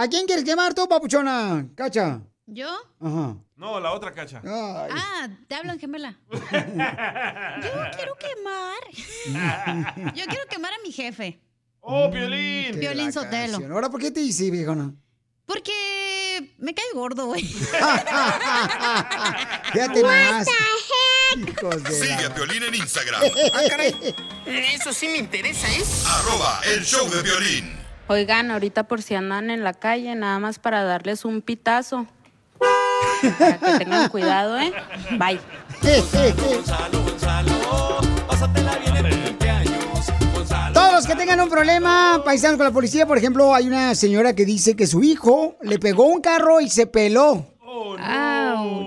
[0.00, 1.66] ¿A quién quieres quemar tú, papuchona?
[1.74, 2.20] Cacha.
[2.46, 2.70] ¿Yo?
[3.00, 3.36] Ajá.
[3.56, 4.40] No, la otra cacha.
[4.46, 6.16] Ah, te hablan gemela.
[6.30, 6.38] Yo
[7.96, 8.78] quiero quemar.
[10.14, 11.40] Yo quiero quemar a mi jefe.
[11.80, 12.74] ¡Oh, Piolín!
[12.74, 13.54] Qué Piolín Sotelo.
[13.54, 13.72] canción.
[13.72, 14.94] Ahora, ¿por qué te dice, viejona?
[15.46, 17.42] Porque me cae gordo, güey.
[19.72, 20.46] Fíjate nomás.
[21.90, 23.20] Sigue a Piolín en Instagram.
[23.52, 23.96] Ah, caray.
[24.46, 25.82] Eso sí me interesa, ¿eh?
[26.06, 27.77] Arroba el show de violín.
[28.10, 32.06] Oigan, ahorita por si andan en la calle, nada más para darles un pitazo.
[32.58, 34.72] Para que tengan cuidado, ¿eh?
[35.18, 35.38] Bye.
[40.72, 44.34] Todos los que tengan un problema, paisanos con la policía, por ejemplo, hay una señora
[44.34, 47.46] que dice que su hijo le pegó un carro y se peló.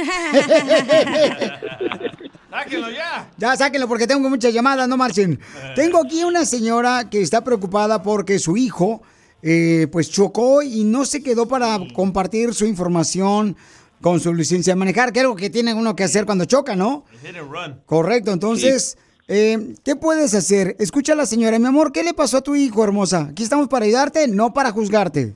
[2.50, 3.30] ¡Sáquenlo ya!
[3.38, 5.38] Ya, sáquenlo porque tengo muchas llamadas, no marchen.
[5.76, 9.02] Tengo aquí una señora que está preocupada porque su hijo
[9.42, 13.56] eh, pues chocó y no se quedó para compartir su información
[14.00, 16.74] con su licencia de manejar, que es algo que tiene uno que hacer cuando choca,
[16.74, 17.04] ¿no?
[17.22, 17.80] Hit and run.
[17.86, 18.96] Correcto, entonces,
[19.28, 20.74] eh, ¿qué puedes hacer?
[20.78, 23.28] Escucha a la señora, mi amor, ¿qué le pasó a tu hijo, hermosa?
[23.30, 25.34] Aquí estamos para ayudarte, no para juzgarte.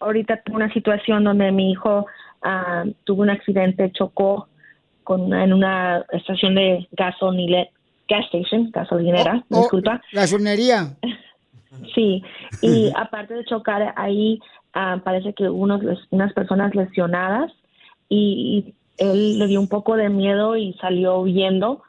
[0.00, 2.06] ahorita tuve una situación donde mi hijo
[2.42, 4.48] ah, tuvo un accidente, chocó
[5.04, 7.68] con en una estación de gasolinera,
[8.08, 10.00] gas station, gasolinera, Oh, disculpa.
[10.12, 10.96] Gasolinería.
[11.94, 12.22] Sí,
[12.60, 14.40] y aparte de chocar ahí,
[14.72, 15.80] ah, parece que unos,
[16.10, 17.52] unas personas lesionadas
[18.08, 18.74] y, y
[19.04, 21.82] él le dio un poco de miedo y salió huyendo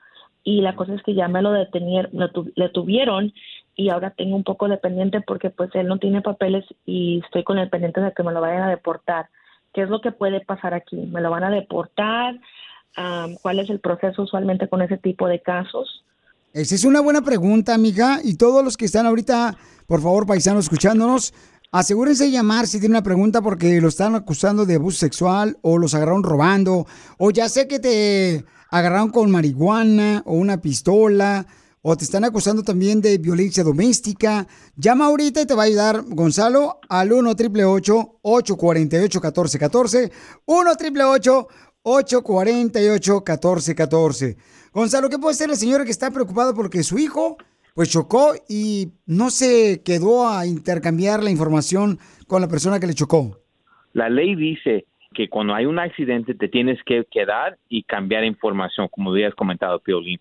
[0.44, 3.34] y la cosa es que ya me lo detenieron, lo tu- le tuvieron
[3.76, 7.44] y ahora tengo un poco de pendiente porque pues él no tiene papeles y estoy
[7.44, 9.28] con el pendiente de que me lo vayan a deportar.
[9.74, 10.96] ¿Qué es lo que puede pasar aquí?
[10.96, 12.40] ¿Me lo van a deportar?
[12.96, 16.04] Ah, ¿Cuál es el proceso usualmente con ese tipo de casos?
[16.54, 18.20] Esa es una buena pregunta, amiga.
[18.24, 19.58] Y todos los que están ahorita,
[19.88, 21.34] por favor, paisanos, escuchándonos,
[21.72, 25.78] asegúrense de llamar si tienen una pregunta porque lo están acusando de abuso sexual o
[25.78, 26.88] los agarraron robando
[27.18, 31.46] o ya sé que te agarraron con marihuana o una pistola
[31.82, 34.48] o te están acusando también de violencia doméstica.
[34.76, 40.12] Llama ahorita y te va a ayudar Gonzalo al 1 888 848 1414
[40.46, 41.48] 1 888
[41.84, 44.38] 848 1414
[44.74, 47.38] Gonzalo, ¿qué puede hacer la señora que está preocupada porque su hijo
[47.76, 52.94] pues chocó y no se quedó a intercambiar la información con la persona que le
[52.94, 53.38] chocó?
[53.92, 58.88] La ley dice que cuando hay un accidente te tienes que quedar y cambiar información,
[58.90, 60.20] como habías comentado, Piolín.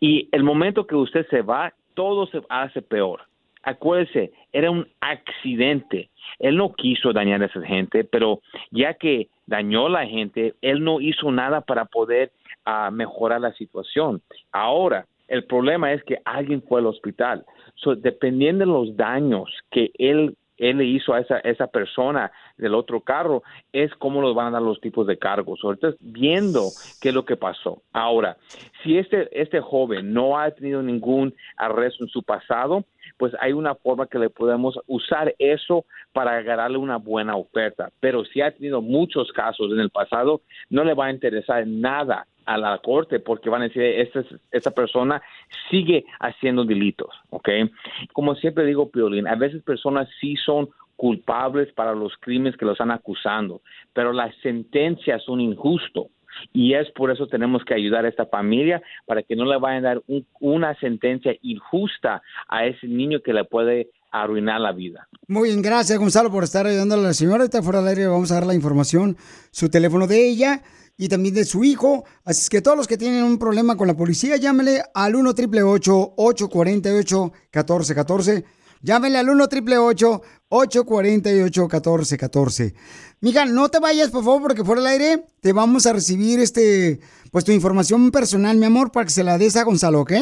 [0.00, 3.20] Y el momento que usted se va, todo se hace peor.
[3.62, 6.08] Acuérdese, era un accidente.
[6.38, 8.40] Él no quiso dañar a esa gente, pero
[8.70, 12.32] ya que dañó a la gente, él no hizo nada para poder
[12.64, 14.22] ah, mejorar la situación.
[14.52, 17.44] Ahora, el problema es que alguien fue al hospital.
[17.76, 22.74] So, dependiendo de los daños que él él le hizo a esa, esa persona del
[22.74, 23.42] otro carro,
[23.72, 25.60] es cómo los van a dar los tipos de cargos.
[25.62, 27.82] Ahorita viendo qué es lo que pasó.
[27.92, 28.36] Ahora,
[28.82, 32.84] si este, este joven no ha tenido ningún arresto en su pasado,
[33.18, 37.90] pues hay una forma que le podemos usar eso para agarrarle una buena oferta.
[38.00, 42.26] Pero si ha tenido muchos casos en el pasado, no le va a interesar nada
[42.46, 45.20] a la corte porque van a decir, esta, esta persona
[45.70, 47.48] sigue haciendo delitos, ¿ok?
[48.14, 52.72] Como siempre digo, Piolín, a veces personas sí son culpables para los crímenes que los
[52.72, 53.60] están acusando,
[53.92, 56.04] pero las sentencias son injustas.
[56.52, 59.84] Y es por eso tenemos que ayudar a esta familia para que no le vayan
[59.84, 65.06] a dar un- una sentencia injusta a ese niño que le puede arruinar la vida.
[65.26, 67.44] Muy bien, gracias Gonzalo por estar ayudando a la señora.
[67.44, 69.16] Está fuera del aire, vamos a dar la información,
[69.50, 70.62] su teléfono de ella
[70.96, 72.04] y también de su hijo.
[72.24, 76.14] Así que todos los que tienen un problema con la policía, llámele al 1 888
[76.16, 78.44] 848 1414
[78.82, 82.74] Llámele al 1 888 848 1414
[83.20, 87.00] Mija, no te vayas, por favor, porque fuera del aire te vamos a recibir este,
[87.32, 90.12] pues tu información personal, mi amor, para que se la des a Gonzalo, ¿ok?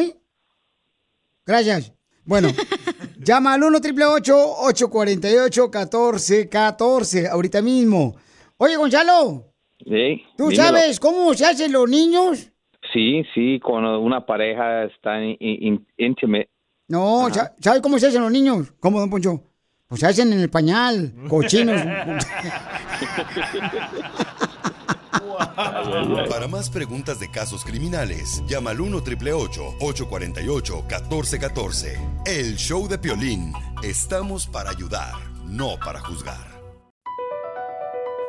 [1.44, 1.92] Gracias.
[2.24, 2.48] Bueno,
[3.18, 8.16] llama al 1 888 848 1414 ahorita mismo.
[8.56, 10.62] Oye, Gonzalo, Sí, ¿tú dímelo.
[10.62, 12.50] sabes cómo se hacen los niños?
[12.92, 16.48] Sí, sí, cuando una pareja está in, in- intimate.
[16.88, 18.72] No, sa- ¿sabes cómo se hacen los niños?
[18.80, 19.42] ¿Cómo, don Poncho?
[19.88, 21.80] Pues se hacen en el pañal, cochinos.
[26.28, 33.52] Para más preguntas de casos criminales, llama al 1 848 1414 El show de Piolín.
[33.82, 35.12] Estamos para ayudar,
[35.44, 36.56] no para juzgar.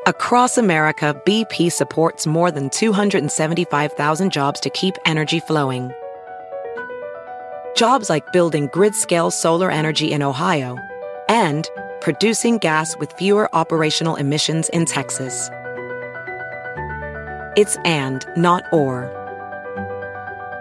[0.06, 5.92] Across America, BP supports more than 275,000 jobs to keep energy flowing.
[7.78, 10.80] Jobs like building grid scale solar energy in Ohio
[11.30, 11.70] and
[12.02, 15.52] producing gas with fewer operational emissions in Texas.
[17.56, 19.14] It's and, not or.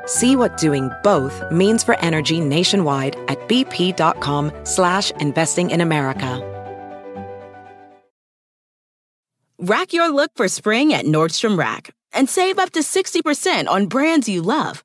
[0.05, 6.43] See what doing both means for energy nationwide at bp.com slash investing in America.
[9.59, 14.29] Rack your look for spring at Nordstrom Rack and save up to 60% on brands
[14.29, 14.85] you love.